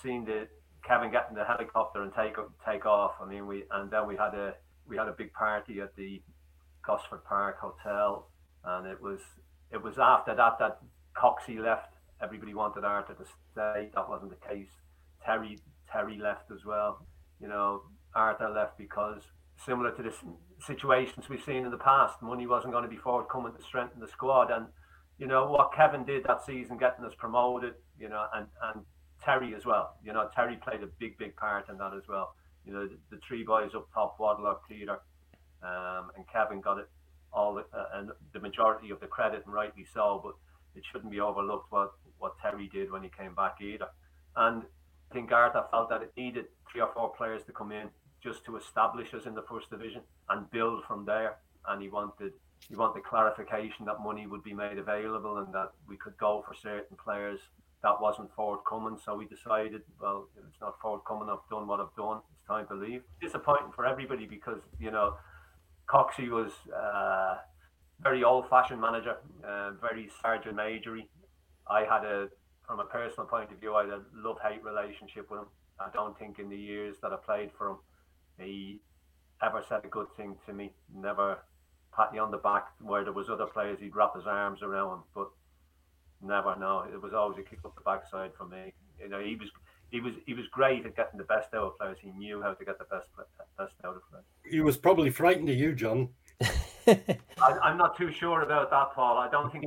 seeing 0.01 0.25
the 0.25 0.47
Kevin 0.83 1.11
getting 1.11 1.35
the 1.35 1.43
helicopter 1.45 2.01
and 2.03 2.11
take 2.13 2.35
take 2.67 2.85
off. 2.85 3.13
I 3.21 3.25
mean, 3.25 3.47
we 3.47 3.63
and 3.71 3.89
then 3.91 4.07
we 4.07 4.15
had 4.15 4.33
a 4.35 4.53
we 4.87 4.97
had 4.97 5.07
a 5.07 5.13
big 5.13 5.31
party 5.33 5.81
at 5.81 5.95
the 5.95 6.21
Gosforth 6.87 7.23
Park 7.23 7.57
Hotel, 7.59 8.27
and 8.63 8.85
it 8.87 9.01
was 9.01 9.19
it 9.71 9.81
was 9.81 9.97
after 9.97 10.35
that 10.35 10.59
that 10.59 10.79
Coxey 11.15 11.57
left. 11.59 11.93
Everybody 12.21 12.53
wanted 12.53 12.83
Arthur 12.85 13.13
to 13.15 13.25
stay. 13.51 13.89
That 13.93 14.07
wasn't 14.09 14.31
the 14.31 14.47
case. 14.47 14.69
Terry 15.25 15.57
Terry 15.91 16.17
left 16.17 16.51
as 16.51 16.65
well. 16.65 17.05
You 17.41 17.47
know, 17.47 17.81
Arthur 18.15 18.49
left 18.49 18.77
because 18.77 19.21
similar 19.63 19.91
to 19.91 20.03
the 20.03 20.13
situations 20.59 21.29
we've 21.29 21.43
seen 21.43 21.65
in 21.65 21.71
the 21.71 21.77
past, 21.77 22.21
money 22.21 22.47
wasn't 22.47 22.73
going 22.73 22.83
to 22.83 22.89
be 22.89 22.97
forthcoming 22.97 23.53
to 23.53 23.63
strengthen 23.63 23.99
the 23.99 24.07
squad. 24.07 24.51
And 24.51 24.67
you 25.17 25.27
know 25.27 25.47
what 25.47 25.73
Kevin 25.73 26.05
did 26.05 26.23
that 26.25 26.45
season, 26.45 26.77
getting 26.77 27.05
us 27.05 27.13
promoted. 27.17 27.75
You 27.99 28.09
know, 28.09 28.25
and 28.33 28.47
and 28.63 28.85
Terry 29.23 29.53
as 29.55 29.65
well. 29.65 29.97
You 30.03 30.13
know, 30.13 30.29
Terry 30.35 30.57
played 30.57 30.83
a 30.83 30.87
big 30.99 31.17
big 31.17 31.35
part 31.35 31.69
in 31.69 31.77
that 31.77 31.93
as 31.93 32.07
well. 32.07 32.35
You 32.65 32.73
know, 32.73 32.87
the, 32.87 32.97
the 33.11 33.19
three 33.27 33.43
boys 33.43 33.71
up 33.75 33.87
top, 33.93 34.17
Waddler, 34.19 34.55
Peter, 34.67 34.99
um, 35.61 36.11
and 36.15 36.25
Kevin 36.31 36.61
got 36.61 36.79
it 36.79 36.89
all 37.31 37.53
the, 37.53 37.61
uh, 37.77 37.85
and 37.93 38.11
the 38.33 38.39
majority 38.39 38.89
of 38.89 38.99
the 38.99 39.07
credit, 39.07 39.43
and 39.45 39.53
rightly 39.53 39.85
so. 39.93 40.19
But 40.23 40.33
it 40.77 40.83
shouldn't 40.91 41.11
be 41.11 41.19
overlooked 41.19 41.71
what 41.71 41.91
what 42.17 42.33
Terry 42.41 42.69
did 42.71 42.91
when 42.91 43.03
he 43.03 43.09
came 43.09 43.35
back 43.35 43.57
either. 43.61 43.87
And 44.35 44.63
I 45.11 45.13
think 45.13 45.31
Arthur 45.31 45.65
felt 45.71 45.89
that 45.89 46.01
it 46.01 46.11
needed 46.17 46.45
three 46.71 46.81
or 46.81 46.89
four 46.93 47.13
players 47.15 47.43
to 47.45 47.51
come 47.51 47.71
in 47.71 47.89
just 48.25 48.43
to 48.45 48.57
establish 48.57 49.13
us 49.13 49.25
in 49.25 49.35
the 49.35 49.43
first 49.43 49.69
division 49.69 50.01
and 50.29 50.49
build 50.51 50.83
from 50.85 51.05
there. 51.05 51.37
And 51.67 51.81
he 51.81 51.89
wanted 51.89 52.33
he 52.67 52.75
wanted 52.75 53.03
clarification 53.03 53.85
that 53.85 54.01
money 54.01 54.25
would 54.25 54.43
be 54.43 54.53
made 54.53 54.79
available 54.79 55.37
and 55.37 55.53
that 55.53 55.71
we 55.87 55.97
could 55.97 56.17
go 56.17 56.43
for 56.47 56.55
certain 56.55 56.97
players. 56.97 57.39
That 57.83 58.01
wasn't 58.01 58.33
forthcoming, 58.35 58.97
so 59.03 59.15
we 59.15 59.25
decided, 59.27 59.83
well, 60.01 60.27
it's 60.35 60.59
not 60.59 60.81
forthcoming. 60.81 61.29
I've 61.29 61.47
done 61.51 61.67
what 61.67 61.79
I've 61.79 61.95
done. 61.95 62.21
It's 62.33 62.47
time 62.47 62.65
to 62.67 62.73
leave. 62.73 63.03
Disappointing 63.21 63.71
for 63.75 63.85
everybody 63.85 64.25
because 64.25 64.61
you 64.79 64.89
know 64.89 65.15
Coxey 65.87 66.29
was 66.29 66.51
uh, 66.75 67.35
very 68.01 68.23
old-fashioned 68.23 68.81
manager, 68.81 69.17
uh, 69.47 69.71
very 69.81 70.09
sergeant 70.21 70.55
majory. 70.55 71.07
I 71.69 71.81
had 71.81 72.03
a, 72.05 72.29
from 72.67 72.79
a 72.79 72.85
personal 72.85 73.27
point 73.27 73.51
of 73.51 73.59
view, 73.59 73.75
I 73.75 73.83
had 73.83 73.93
a 73.93 74.01
love-hate 74.15 74.63
relationship 74.63 75.29
with 75.29 75.41
him. 75.41 75.47
I 75.79 75.89
don't 75.93 76.17
think 76.17 76.39
in 76.39 76.49
the 76.49 76.57
years 76.57 76.95
that 77.01 77.11
I 77.11 77.17
played 77.17 77.51
for 77.57 77.69
him, 77.69 77.77
he 78.39 78.81
ever 79.43 79.63
said 79.67 79.81
a 79.83 79.87
good 79.87 80.07
thing 80.17 80.35
to 80.45 80.53
me. 80.53 80.71
Never 80.93 81.39
pat 81.95 82.11
me 82.11 82.19
on 82.19 82.31
the 82.31 82.37
back 82.37 82.67
where 82.81 83.03
there 83.03 83.13
was 83.13 83.29
other 83.29 83.45
players 83.45 83.79
he'd 83.79 83.95
wrap 83.95 84.15
his 84.15 84.25
arms 84.27 84.61
around, 84.61 85.03
but 85.13 85.29
never. 86.21 86.55
No, 86.59 86.85
it 86.91 87.01
was 87.01 87.13
always 87.13 87.37
a 87.39 87.43
kick 87.43 87.59
up 87.65 87.75
the 87.75 87.81
backside 87.81 88.31
for 88.37 88.45
me. 88.45 88.73
You 88.99 89.09
know, 89.09 89.19
he 89.19 89.35
was 89.35 89.49
he 89.91 89.99
was 89.99 90.13
he 90.25 90.33
was 90.33 90.45
great 90.47 90.85
at 90.85 90.95
getting 90.95 91.17
the 91.17 91.25
best 91.25 91.53
out 91.53 91.63
of 91.63 91.77
players. 91.77 91.97
He 92.01 92.11
knew 92.11 92.41
how 92.41 92.53
to 92.53 92.65
get 92.65 92.77
the 92.77 92.85
best 92.85 93.09
best 93.57 93.73
out 93.83 93.95
of 93.95 94.01
players. 94.09 94.25
He 94.49 94.61
was 94.61 94.77
probably 94.77 95.09
frightened 95.09 95.49
of 95.49 95.55
you, 95.55 95.73
John. 95.73 96.09
I, 96.87 97.71
am 97.71 97.77
not 97.77 97.97
too 97.97 98.11
sure 98.11 98.41
about 98.41 98.69
that, 98.69 98.93
Paul. 98.93 99.17
I 99.17 99.29
don't 99.29 99.51
think 99.51 99.65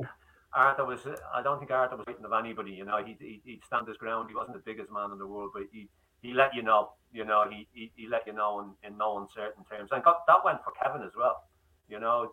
Arthur 0.53 0.85
was. 0.85 0.99
I 1.33 1.41
don't 1.41 1.59
think 1.59 1.71
Arthur 1.71 1.97
was 1.97 2.05
frightened 2.05 2.25
of 2.25 2.33
anybody. 2.33 2.71
You 2.71 2.85
know, 2.85 3.03
he 3.03 3.17
he 3.19 3.41
he'd 3.43 3.63
stand 3.65 3.87
his 3.87 3.97
ground. 3.97 4.29
He 4.29 4.35
wasn't 4.35 4.55
the 4.55 4.63
biggest 4.63 4.91
man 4.91 5.11
in 5.11 5.17
the 5.17 5.27
world, 5.27 5.51
but 5.53 5.63
he 5.71 5.89
he 6.21 6.33
let 6.33 6.53
you 6.53 6.63
know. 6.63 6.91
You 7.11 7.25
know, 7.25 7.45
he 7.49 7.67
he, 7.73 7.91
he 7.95 8.07
let 8.07 8.27
you 8.27 8.33
know 8.33 8.59
in, 8.59 8.91
in 8.91 8.97
no 8.97 9.17
uncertain 9.19 9.63
terms. 9.65 9.89
And 9.91 10.03
got, 10.03 10.27
that 10.27 10.45
went 10.45 10.59
for 10.63 10.73
Kevin 10.81 11.05
as 11.05 11.13
well. 11.17 11.43
You 11.87 11.99
know, 11.99 12.31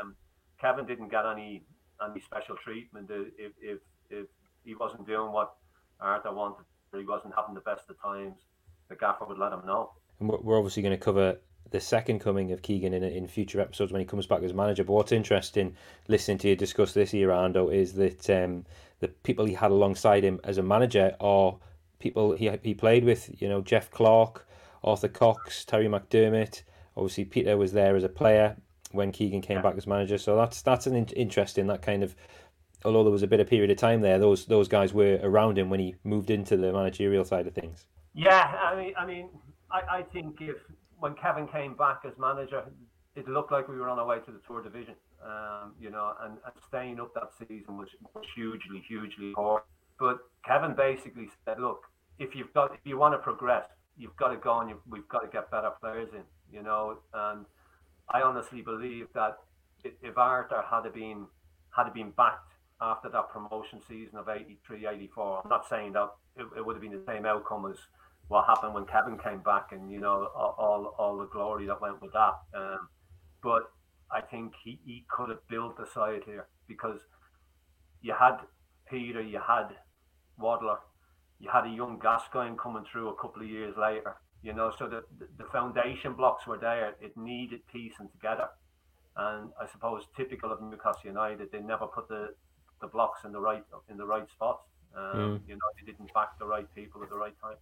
um, 0.00 0.14
Kevin 0.60 0.86
didn't 0.86 1.08
get 1.08 1.24
any 1.24 1.64
any 2.04 2.20
special 2.20 2.56
treatment 2.56 3.10
if 3.10 3.52
if 3.60 3.78
if 4.10 4.26
he 4.64 4.74
wasn't 4.74 5.06
doing 5.06 5.32
what 5.32 5.54
Arthur 6.00 6.32
wanted 6.32 6.64
or 6.92 7.00
he 7.00 7.06
wasn't 7.06 7.34
having 7.34 7.54
the 7.54 7.60
best 7.60 7.88
of 7.88 8.00
times, 8.00 8.36
the 8.88 8.96
gaffer 8.96 9.24
would 9.24 9.38
let 9.38 9.52
him 9.52 9.62
know. 9.66 9.92
And 10.20 10.28
we're 10.28 10.58
obviously 10.58 10.82
going 10.82 10.96
to 10.96 11.02
cover 11.02 11.38
the 11.70 11.80
second 11.80 12.20
coming 12.20 12.52
of 12.52 12.62
Keegan 12.62 12.94
in, 12.94 13.02
in 13.02 13.26
future 13.26 13.60
episodes 13.60 13.92
when 13.92 14.00
he 14.00 14.06
comes 14.06 14.26
back 14.26 14.42
as 14.42 14.54
manager. 14.54 14.84
But 14.84 14.94
what's 14.94 15.12
interesting, 15.12 15.76
listening 16.08 16.38
to 16.38 16.48
you 16.48 16.56
discuss 16.56 16.92
this 16.92 17.12
Ando, 17.12 17.72
is 17.72 17.92
that 17.94 18.28
um, 18.30 18.64
the 19.00 19.08
people 19.08 19.44
he 19.44 19.54
had 19.54 19.70
alongside 19.70 20.24
him 20.24 20.40
as 20.44 20.58
a 20.58 20.62
manager 20.62 21.14
are 21.20 21.56
people 21.98 22.32
he 22.32 22.50
he 22.62 22.74
played 22.74 23.04
with. 23.04 23.40
You 23.40 23.48
know, 23.48 23.60
Jeff 23.60 23.90
Clarke, 23.90 24.46
Arthur 24.82 25.08
Cox, 25.08 25.64
Terry 25.64 25.86
McDermott. 25.86 26.62
Obviously, 26.96 27.24
Peter 27.24 27.56
was 27.56 27.72
there 27.72 27.96
as 27.96 28.04
a 28.04 28.08
player 28.08 28.56
when 28.92 29.12
Keegan 29.12 29.42
came 29.42 29.62
back 29.62 29.76
as 29.76 29.86
manager. 29.86 30.18
So 30.18 30.36
that's 30.36 30.62
that's 30.62 30.86
an 30.86 30.96
in- 30.96 31.06
interesting 31.08 31.66
that 31.68 31.82
kind 31.82 32.02
of 32.02 32.14
although 32.84 33.02
there 33.02 33.12
was 33.12 33.22
a 33.22 33.28
bit 33.28 33.40
of 33.40 33.48
period 33.48 33.70
of 33.70 33.76
time 33.76 34.00
there, 34.00 34.18
those 34.18 34.46
those 34.46 34.68
guys 34.68 34.92
were 34.92 35.18
around 35.22 35.58
him 35.58 35.70
when 35.70 35.80
he 35.80 35.94
moved 36.04 36.30
into 36.30 36.56
the 36.56 36.72
managerial 36.72 37.24
side 37.24 37.46
of 37.46 37.54
things. 37.54 37.86
Yeah, 38.14 38.56
I 38.62 38.76
mean, 38.76 38.94
I 38.98 39.06
mean, 39.06 39.28
I, 39.70 39.98
I 39.98 40.02
think 40.02 40.40
if 40.40 40.56
when 40.98 41.14
Kevin 41.14 41.46
came 41.46 41.74
back 41.74 42.00
as 42.04 42.12
manager, 42.18 42.64
it 43.14 43.28
looked 43.28 43.52
like 43.52 43.68
we 43.68 43.76
were 43.76 43.88
on 43.88 43.98
our 43.98 44.06
way 44.06 44.18
to 44.20 44.32
the 44.32 44.40
Tour 44.46 44.62
division. 44.62 44.94
Um, 45.24 45.74
you 45.80 45.90
know, 45.90 46.14
and, 46.22 46.34
and 46.44 46.54
staying 46.66 47.00
up 47.00 47.12
that 47.14 47.30
season 47.36 47.76
was, 47.76 47.88
hugely, 48.36 48.82
hugely 48.86 49.32
hard. 49.34 49.62
But 49.98 50.18
Kevin 50.44 50.74
basically 50.74 51.28
said, 51.44 51.60
look, 51.60 51.82
if 52.18 52.34
you've 52.34 52.52
got, 52.54 52.74
if 52.74 52.80
you 52.84 52.98
want 52.98 53.14
to 53.14 53.18
progress, 53.18 53.64
you've 53.96 54.16
got 54.16 54.28
to 54.28 54.36
go 54.36 54.60
and 54.60 54.72
we've 54.88 55.08
got 55.08 55.20
to 55.20 55.28
get 55.28 55.50
better 55.50 55.70
players 55.80 56.08
in. 56.12 56.22
You 56.50 56.62
know, 56.62 56.98
and 57.12 57.44
I 58.08 58.22
honestly 58.22 58.62
believe 58.62 59.08
that 59.14 59.38
if 59.84 60.16
Arthur 60.16 60.62
had 60.70 60.92
been 60.92 61.26
had 61.70 61.92
been 61.92 62.10
backed 62.10 62.52
after 62.80 63.08
that 63.08 63.30
promotion 63.30 63.80
season 63.88 64.18
of 64.18 64.28
83 64.28 64.86
84. 64.86 65.42
I'm 65.44 65.50
not 65.50 65.68
saying 65.68 65.92
that 65.92 66.10
it, 66.36 66.46
it, 66.56 66.64
would 66.64 66.76
have 66.76 66.82
been 66.82 66.92
the 66.92 67.04
same 67.06 67.26
outcome 67.26 67.66
as 67.70 67.76
what 68.28 68.46
happened 68.46 68.74
when 68.74 68.84
Kevin 68.86 69.18
came 69.18 69.40
back 69.40 69.68
and, 69.72 69.90
you 69.90 70.00
know, 70.00 70.28
all, 70.34 70.94
all 70.98 71.18
the 71.18 71.26
glory 71.26 71.66
that 71.66 71.80
went 71.80 72.00
with 72.00 72.12
that. 72.12 72.34
Um, 72.54 72.88
but 73.42 73.70
I 74.12 74.20
think 74.20 74.52
he, 74.62 74.78
he 74.84 75.04
could 75.10 75.30
have 75.30 75.46
built 75.48 75.76
the 75.76 75.86
side 75.92 76.22
here 76.24 76.46
because 76.68 77.00
you 78.00 78.14
had 78.18 78.36
Peter, 78.88 79.20
you 79.20 79.40
had 79.44 79.68
Wadler, 80.40 80.78
you 81.40 81.50
had 81.50 81.66
a 81.66 81.70
young 81.70 81.98
Gascoigne 81.98 82.56
coming 82.56 82.84
through 82.90 83.08
a 83.08 83.14
couple 83.14 83.42
of 83.42 83.48
years 83.48 83.74
later. 83.76 84.16
You 84.42 84.52
know, 84.52 84.72
so 84.78 84.86
the, 84.86 85.02
the 85.36 85.44
foundation 85.50 86.14
blocks 86.14 86.46
were 86.46 86.58
there. 86.58 86.94
It 87.00 87.16
needed 87.16 87.60
piecing 87.72 88.08
together. 88.10 88.48
And 89.16 89.50
I 89.60 89.66
suppose 89.72 90.04
typical 90.16 90.52
of 90.52 90.62
Newcastle 90.62 91.02
United, 91.06 91.50
they 91.50 91.60
never 91.60 91.86
put 91.86 92.08
the 92.08 92.34
the 92.80 92.86
blocks 92.86 93.24
in 93.24 93.32
the 93.32 93.40
right 93.40 93.64
in 93.90 93.96
the 93.96 94.06
right 94.06 94.28
spots. 94.30 94.62
Um, 94.96 95.02
mm. 95.02 95.40
You 95.48 95.54
know, 95.54 95.68
they 95.78 95.90
didn't 95.90 96.14
back 96.14 96.38
the 96.38 96.46
right 96.46 96.72
people 96.74 97.02
at 97.02 97.10
the 97.10 97.16
right 97.16 97.34
time. 97.42 97.56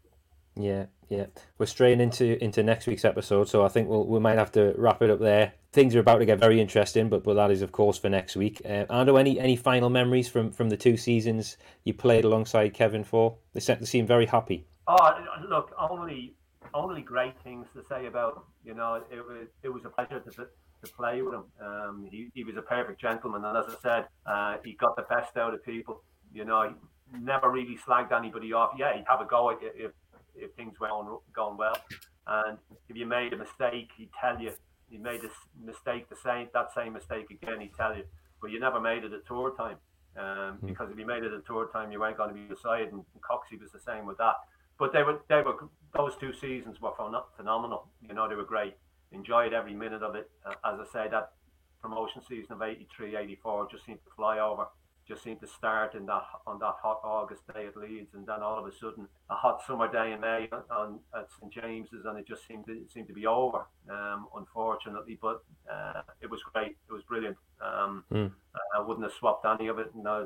Yeah, 0.56 0.86
yeah. 1.08 1.26
We're 1.58 1.66
straying 1.66 2.00
into 2.00 2.42
into 2.42 2.62
next 2.62 2.86
week's 2.86 3.04
episode, 3.04 3.48
so 3.48 3.64
I 3.64 3.68
think 3.68 3.88
we'll 3.88 4.06
we 4.06 4.18
might 4.18 4.38
have 4.38 4.52
to 4.52 4.74
wrap 4.76 5.02
it 5.02 5.10
up 5.10 5.20
there. 5.20 5.52
Things 5.72 5.94
are 5.94 6.00
about 6.00 6.18
to 6.18 6.26
get 6.26 6.38
very 6.38 6.60
interesting, 6.60 7.08
but 7.08 7.22
but 7.22 7.34
that 7.34 7.50
is 7.50 7.62
of 7.62 7.72
course 7.72 7.98
for 7.98 8.08
next 8.08 8.36
week. 8.36 8.62
Uh, 8.64 8.86
Ando, 8.88 9.20
any 9.20 9.38
any 9.38 9.56
final 9.56 9.90
memories 9.90 10.28
from 10.28 10.50
from 10.50 10.70
the 10.70 10.76
two 10.76 10.96
seasons 10.96 11.58
you 11.84 11.92
played 11.92 12.24
alongside 12.24 12.72
Kevin 12.74 13.04
for? 13.04 13.36
They 13.52 13.60
seem 13.60 14.06
very 14.06 14.26
happy. 14.26 14.66
Oh, 14.88 15.10
look, 15.48 15.72
only 15.78 16.34
only 16.72 17.02
great 17.02 17.34
things 17.44 17.66
to 17.74 17.82
say 17.88 18.06
about. 18.06 18.46
You 18.64 18.74
know, 18.74 19.02
it 19.10 19.18
was 19.18 19.48
it 19.62 19.68
was 19.68 19.84
a 19.84 19.90
pleasure 19.90 20.20
to 20.20 20.46
to 20.84 20.92
play 20.92 21.22
with 21.22 21.34
him. 21.34 21.44
Um, 21.60 22.08
he, 22.10 22.28
he 22.34 22.44
was 22.44 22.56
a 22.56 22.62
perfect 22.62 23.00
gentleman, 23.00 23.44
and 23.44 23.56
as 23.56 23.64
I 23.68 23.80
said, 23.82 24.06
uh, 24.26 24.56
he 24.64 24.72
got 24.74 24.96
the 24.96 25.02
best 25.02 25.36
out 25.36 25.54
of 25.54 25.64
people. 25.64 26.02
You 26.32 26.44
know, 26.44 26.74
he 27.12 27.18
never 27.20 27.50
really 27.50 27.78
slagged 27.86 28.12
anybody 28.12 28.52
off. 28.52 28.72
Yeah, 28.78 28.94
he'd 28.94 29.04
have 29.08 29.20
a 29.20 29.24
go 29.24 29.50
at 29.50 29.62
you 29.62 29.70
if, 29.74 29.92
if 30.36 30.52
things 30.54 30.78
were 30.80 30.88
on, 30.88 31.18
going 31.34 31.56
well. 31.56 31.76
And 32.26 32.58
if 32.88 32.96
you 32.96 33.06
made 33.06 33.32
a 33.32 33.36
mistake, 33.36 33.90
he'd 33.96 34.10
tell 34.20 34.40
you. 34.40 34.52
You 34.88 35.00
made 35.00 35.20
a 35.24 35.30
mistake, 35.64 36.08
the 36.08 36.16
same 36.16 36.48
that 36.54 36.72
same 36.72 36.92
mistake 36.92 37.26
again, 37.30 37.60
he'd 37.60 37.74
tell 37.74 37.96
you. 37.96 38.04
But 38.40 38.50
you 38.52 38.60
never 38.60 38.80
made 38.80 39.02
it 39.02 39.12
at 39.12 39.26
tour 39.26 39.54
time. 39.56 39.78
Um, 40.16 40.58
mm. 40.58 40.66
Because 40.66 40.90
if 40.92 40.98
you 40.98 41.06
made 41.06 41.24
it 41.24 41.32
at 41.32 41.44
tour 41.44 41.68
time, 41.72 41.90
you 41.90 41.98
weren't 41.98 42.16
going 42.16 42.28
to 42.28 42.34
be 42.34 42.54
decided. 42.54 42.92
And 42.92 43.02
Coxie 43.20 43.60
was 43.60 43.72
the 43.72 43.80
same 43.80 44.06
with 44.06 44.18
that. 44.18 44.34
But 44.78 44.92
they 44.92 45.02
were, 45.02 45.20
they 45.28 45.42
were, 45.42 45.56
those 45.96 46.12
two 46.20 46.32
seasons 46.34 46.80
were 46.80 46.92
phenomenal. 47.36 47.88
You 48.00 48.14
know, 48.14 48.28
they 48.28 48.36
were 48.36 48.44
great 48.44 48.74
enjoyed 49.12 49.52
every 49.52 49.74
minute 49.74 50.02
of 50.02 50.14
it. 50.14 50.30
Uh, 50.44 50.54
as 50.64 50.80
I 50.80 50.84
say, 50.92 51.10
that 51.10 51.32
promotion 51.82 52.22
season 52.28 52.52
of 52.52 52.62
83, 52.62 53.16
84 53.16 53.68
just 53.70 53.84
seemed 53.84 53.98
to 54.04 54.10
fly 54.16 54.38
over. 54.38 54.66
Just 55.06 55.22
seemed 55.22 55.40
to 55.40 55.46
start 55.46 55.94
in 55.94 56.06
that 56.06 56.22
on 56.46 56.58
that 56.58 56.74
hot 56.82 57.00
August 57.04 57.42
day 57.54 57.66
at 57.66 57.76
Leeds, 57.76 58.14
and 58.14 58.26
then 58.26 58.42
all 58.42 58.58
of 58.58 58.66
a 58.66 58.76
sudden 58.76 59.06
a 59.30 59.34
hot 59.34 59.60
summer 59.66 59.90
day 59.90 60.12
in 60.12 60.20
May 60.20 60.48
on 60.70 60.98
at 61.16 61.28
St 61.38 61.52
James's, 61.52 62.04
and 62.04 62.18
it 62.18 62.26
just 62.26 62.46
seemed 62.46 62.66
to 62.66 62.72
it 62.72 62.90
seemed 62.92 63.08
to 63.08 63.14
be 63.14 63.26
over. 63.26 63.66
Um, 63.88 64.26
unfortunately, 64.36 65.18
but 65.20 65.44
uh, 65.72 66.02
it 66.20 66.30
was 66.30 66.40
great. 66.52 66.76
It 66.88 66.92
was 66.92 67.02
brilliant. 67.04 67.36
Um, 67.60 68.04
mm. 68.12 68.32
I 68.76 68.80
wouldn't 68.80 69.04
have 69.04 69.14
swapped 69.18 69.46
any 69.46 69.68
of 69.68 69.78
it, 69.78 69.92
and 69.94 70.06
I, 70.08 70.24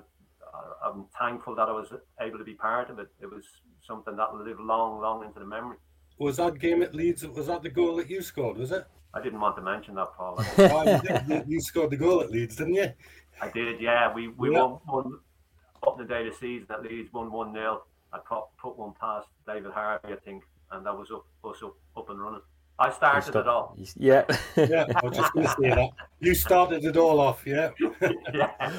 I'm 0.85 1.05
thankful 1.19 1.55
that 1.57 1.69
I 1.69 1.73
was 1.73 1.93
able 2.21 2.39
to 2.39 2.45
be 2.45 2.55
part 2.55 2.89
of 2.91 2.99
it. 2.99 3.09
It 3.21 3.31
was 3.31 3.45
something 3.87 4.17
that 4.17 4.33
will 4.33 4.45
live 4.45 4.61
long, 4.61 5.01
long 5.01 5.25
into 5.25 5.41
the 5.41 5.47
memory 5.47 5.77
was 6.21 6.37
that 6.37 6.59
game 6.59 6.83
at 6.83 6.95
Leeds? 6.95 7.27
Was 7.27 7.47
that 7.47 7.63
the 7.63 7.71
goal 7.71 7.97
that 7.97 8.09
you 8.09 8.23
scored? 8.23 8.59
Was 8.59 8.71
it? 8.71 8.87
I 9.13 9.21
didn't 9.21 9.41
want 9.41 9.57
to 9.57 9.63
mention 9.63 9.97
that, 9.97 10.15
Paul. 10.17 10.37
oh, 10.59 11.01
you, 11.29 11.45
you, 11.49 11.61
scored 11.61 11.91
the 11.91 11.97
goal 11.97 12.21
at 12.21 12.31
Leeds, 12.31 12.57
didn't 12.57 12.75
you? 12.75 12.93
I 13.41 13.49
did. 13.49 13.81
Yeah, 13.81 14.13
we 14.13 14.29
we 14.29 14.53
yeah. 14.53 14.63
won, 14.63 14.79
won 14.87 15.19
up 15.87 15.99
the 15.99 16.05
day 16.05 16.27
of 16.27 16.33
the 16.33 16.39
season 16.39 16.67
at 16.71 16.83
Leeds, 16.83 17.13
won 17.13 17.33
one 17.33 17.53
0 17.53 17.83
I 18.13 18.19
put, 18.19 18.45
put 18.61 18.77
one 18.77 18.93
past 19.01 19.29
David 19.47 19.73
Harvey, 19.73 20.13
I 20.13 20.17
think, 20.17 20.45
and 20.73 20.85
that 20.85 20.97
was 20.97 21.11
up 21.11 21.25
us 21.45 21.63
up, 21.63 21.77
up 21.97 22.11
and 22.11 22.21
running. 22.21 22.41
I 22.79 22.91
started 22.91 23.37
it 23.37 23.47
all. 23.47 23.77
Yeah. 23.97 24.25
yeah, 24.57 24.87
I 24.97 25.07
was 25.07 25.17
just 25.17 25.33
going 25.35 25.47
to 25.47 25.55
say 25.61 25.69
that. 25.69 25.91
You 26.19 26.35
started 26.35 26.83
it 26.83 26.97
all 26.97 27.21
off, 27.21 27.43
yeah. 27.47 27.71
yeah. 28.35 28.73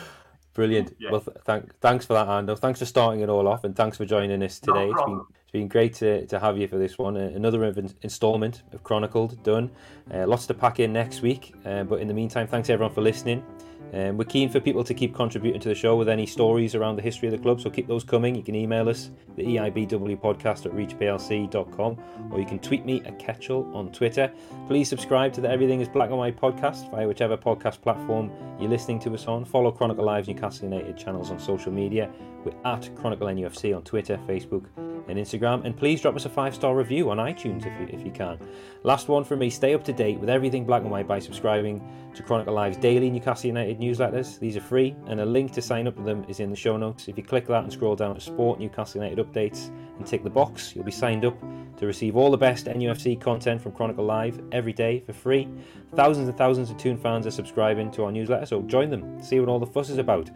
Brilliant. 0.53 0.95
Yeah. 0.99 1.11
Well, 1.11 1.21
th- 1.21 1.37
thank, 1.45 1.79
thanks 1.79 2.05
for 2.05 2.13
that, 2.13 2.27
Ando. 2.27 2.57
Thanks 2.57 2.79
for 2.79 2.85
starting 2.85 3.21
it 3.21 3.29
all 3.29 3.47
off, 3.47 3.63
and 3.63 3.75
thanks 3.75 3.97
for 3.97 4.05
joining 4.05 4.41
us 4.41 4.59
today. 4.59 4.87
No 4.87 4.91
it's 4.91 5.03
been 5.03 5.21
it's 5.43 5.51
been 5.51 5.67
great 5.67 5.93
to, 5.95 6.25
to 6.25 6.39
have 6.39 6.57
you 6.57 6.67
for 6.67 6.77
this 6.77 6.97
one. 6.97 7.15
Uh, 7.15 7.31
another 7.35 7.63
instalment 8.01 8.63
of 8.73 8.83
Chronicled 8.83 9.41
done. 9.43 9.69
Uh, 10.11 10.25
lots 10.25 10.47
to 10.47 10.53
pack 10.53 10.79
in 10.79 10.91
next 10.91 11.21
week, 11.21 11.53
uh, 11.65 11.83
but 11.83 12.01
in 12.01 12.07
the 12.07 12.13
meantime, 12.13 12.47
thanks 12.47 12.69
everyone 12.69 12.93
for 12.93 13.01
listening. 13.01 13.45
Um, 13.93 14.17
we're 14.17 14.23
keen 14.23 14.49
for 14.49 14.61
people 14.61 14.83
to 14.85 14.93
keep 14.93 15.13
contributing 15.13 15.59
to 15.61 15.69
the 15.69 15.75
show 15.75 15.97
with 15.97 16.07
any 16.07 16.25
stories 16.25 16.75
around 16.75 16.95
the 16.95 17.01
history 17.01 17.27
of 17.27 17.33
the 17.33 17.37
club, 17.37 17.59
so 17.59 17.69
keep 17.69 17.87
those 17.87 18.05
coming. 18.05 18.35
You 18.35 18.43
can 18.43 18.55
email 18.55 18.87
us, 18.87 19.11
the 19.35 19.43
EIBW 19.43 20.21
podcast 20.21 20.65
at 20.65 20.71
reachplc.com, 20.71 21.97
or 22.31 22.39
you 22.39 22.45
can 22.45 22.59
tweet 22.59 22.85
me 22.85 23.01
at 23.05 23.19
Ketchel 23.19 23.73
on 23.75 23.91
Twitter. 23.91 24.31
Please 24.67 24.87
subscribe 24.87 25.33
to 25.33 25.41
the 25.41 25.49
Everything 25.49 25.81
is 25.81 25.89
Black 25.89 26.09
and 26.09 26.17
White 26.17 26.39
podcast 26.39 26.89
via 26.89 27.05
whichever 27.05 27.35
podcast 27.35 27.81
platform 27.81 28.31
you're 28.59 28.69
listening 28.69 28.99
to 28.99 29.13
us 29.13 29.27
on. 29.27 29.43
Follow 29.43 29.71
Chronicle 29.71 30.05
Live's 30.05 30.29
Newcastle 30.29 30.69
United 30.69 30.97
channels 30.97 31.29
on 31.29 31.39
social 31.39 31.71
media. 31.71 32.09
We're 32.45 32.55
at 32.63 32.89
Chronicle 32.95 33.27
NUFC 33.27 33.75
on 33.75 33.83
Twitter, 33.83 34.17
Facebook, 34.27 34.67
and 35.11 35.19
Instagram. 35.19 35.65
And 35.65 35.77
please 35.77 36.01
drop 36.01 36.15
us 36.15 36.25
a 36.25 36.29
five 36.29 36.55
star 36.55 36.75
review 36.75 37.11
on 37.11 37.17
iTunes 37.17 37.65
if 37.65 37.79
you, 37.79 37.99
if 37.99 38.05
you 38.05 38.11
can. 38.11 38.39
Last 38.83 39.07
one 39.07 39.23
from 39.23 39.39
me 39.39 39.49
stay 39.49 39.75
up 39.75 39.83
to 39.83 39.93
date 39.93 40.19
with 40.19 40.29
everything 40.29 40.65
black 40.65 40.81
and 40.81 40.89
white 40.89 41.07
by 41.07 41.19
subscribing 41.19 41.87
to 42.15 42.23
Chronicle 42.23 42.53
Live's 42.53 42.77
daily 42.77 43.09
Newcastle 43.09 43.47
United 43.47 43.79
newsletters. 43.79 44.39
These 44.39 44.57
are 44.57 44.61
free, 44.61 44.95
and 45.07 45.19
a 45.19 45.25
link 45.25 45.51
to 45.53 45.61
sign 45.61 45.87
up 45.87 45.95
to 45.95 46.01
them 46.01 46.25
is 46.27 46.39
in 46.39 46.49
the 46.49 46.55
show 46.55 46.77
notes. 46.77 47.07
If 47.07 47.17
you 47.17 47.23
click 47.23 47.47
that 47.47 47.63
and 47.63 47.71
scroll 47.71 47.95
down 47.95 48.15
to 48.15 48.21
Sport 48.21 48.59
Newcastle 48.59 49.01
United 49.01 49.25
updates 49.25 49.67
and 49.97 50.05
tick 50.05 50.23
the 50.23 50.29
box, 50.29 50.75
you'll 50.75 50.83
be 50.83 50.91
signed 50.91 51.25
up 51.25 51.39
to 51.77 51.85
receive 51.85 52.15
all 52.15 52.29
the 52.29 52.37
best 52.37 52.65
NUFC 52.65 53.19
content 53.19 53.61
from 53.61 53.71
Chronicle 53.71 54.05
Live 54.05 54.41
every 54.51 54.73
day 54.73 54.99
for 54.99 55.13
free. 55.13 55.47
Thousands 55.95 56.27
and 56.27 56.37
thousands 56.37 56.69
of 56.69 56.77
Toon 56.77 56.97
fans 56.97 57.25
are 57.25 57.31
subscribing 57.31 57.91
to 57.91 58.03
our 58.03 58.11
newsletter, 58.11 58.45
so 58.45 58.61
join 58.63 58.89
them, 58.89 59.21
see 59.21 59.39
what 59.39 59.49
all 59.49 59.59
the 59.59 59.65
fuss 59.65 59.89
is 59.89 59.97
about. 59.97 60.29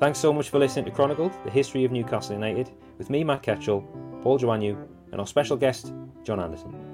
Thanks 0.00 0.18
so 0.18 0.32
much 0.32 0.50
for 0.50 0.58
listening 0.58 0.86
to 0.86 0.90
Chronicle, 0.90 1.30
the 1.44 1.50
history 1.50 1.84
of 1.84 1.92
Newcastle 1.92 2.34
United, 2.34 2.68
with 2.98 3.10
me, 3.10 3.22
Matt 3.22 3.44
Ketchell, 3.44 3.84
Paul 4.22 4.40
Joannou, 4.40 4.76
and 5.12 5.20
our 5.20 5.26
special 5.26 5.56
guest, 5.56 5.92
John 6.24 6.40
Anderson. 6.40 6.93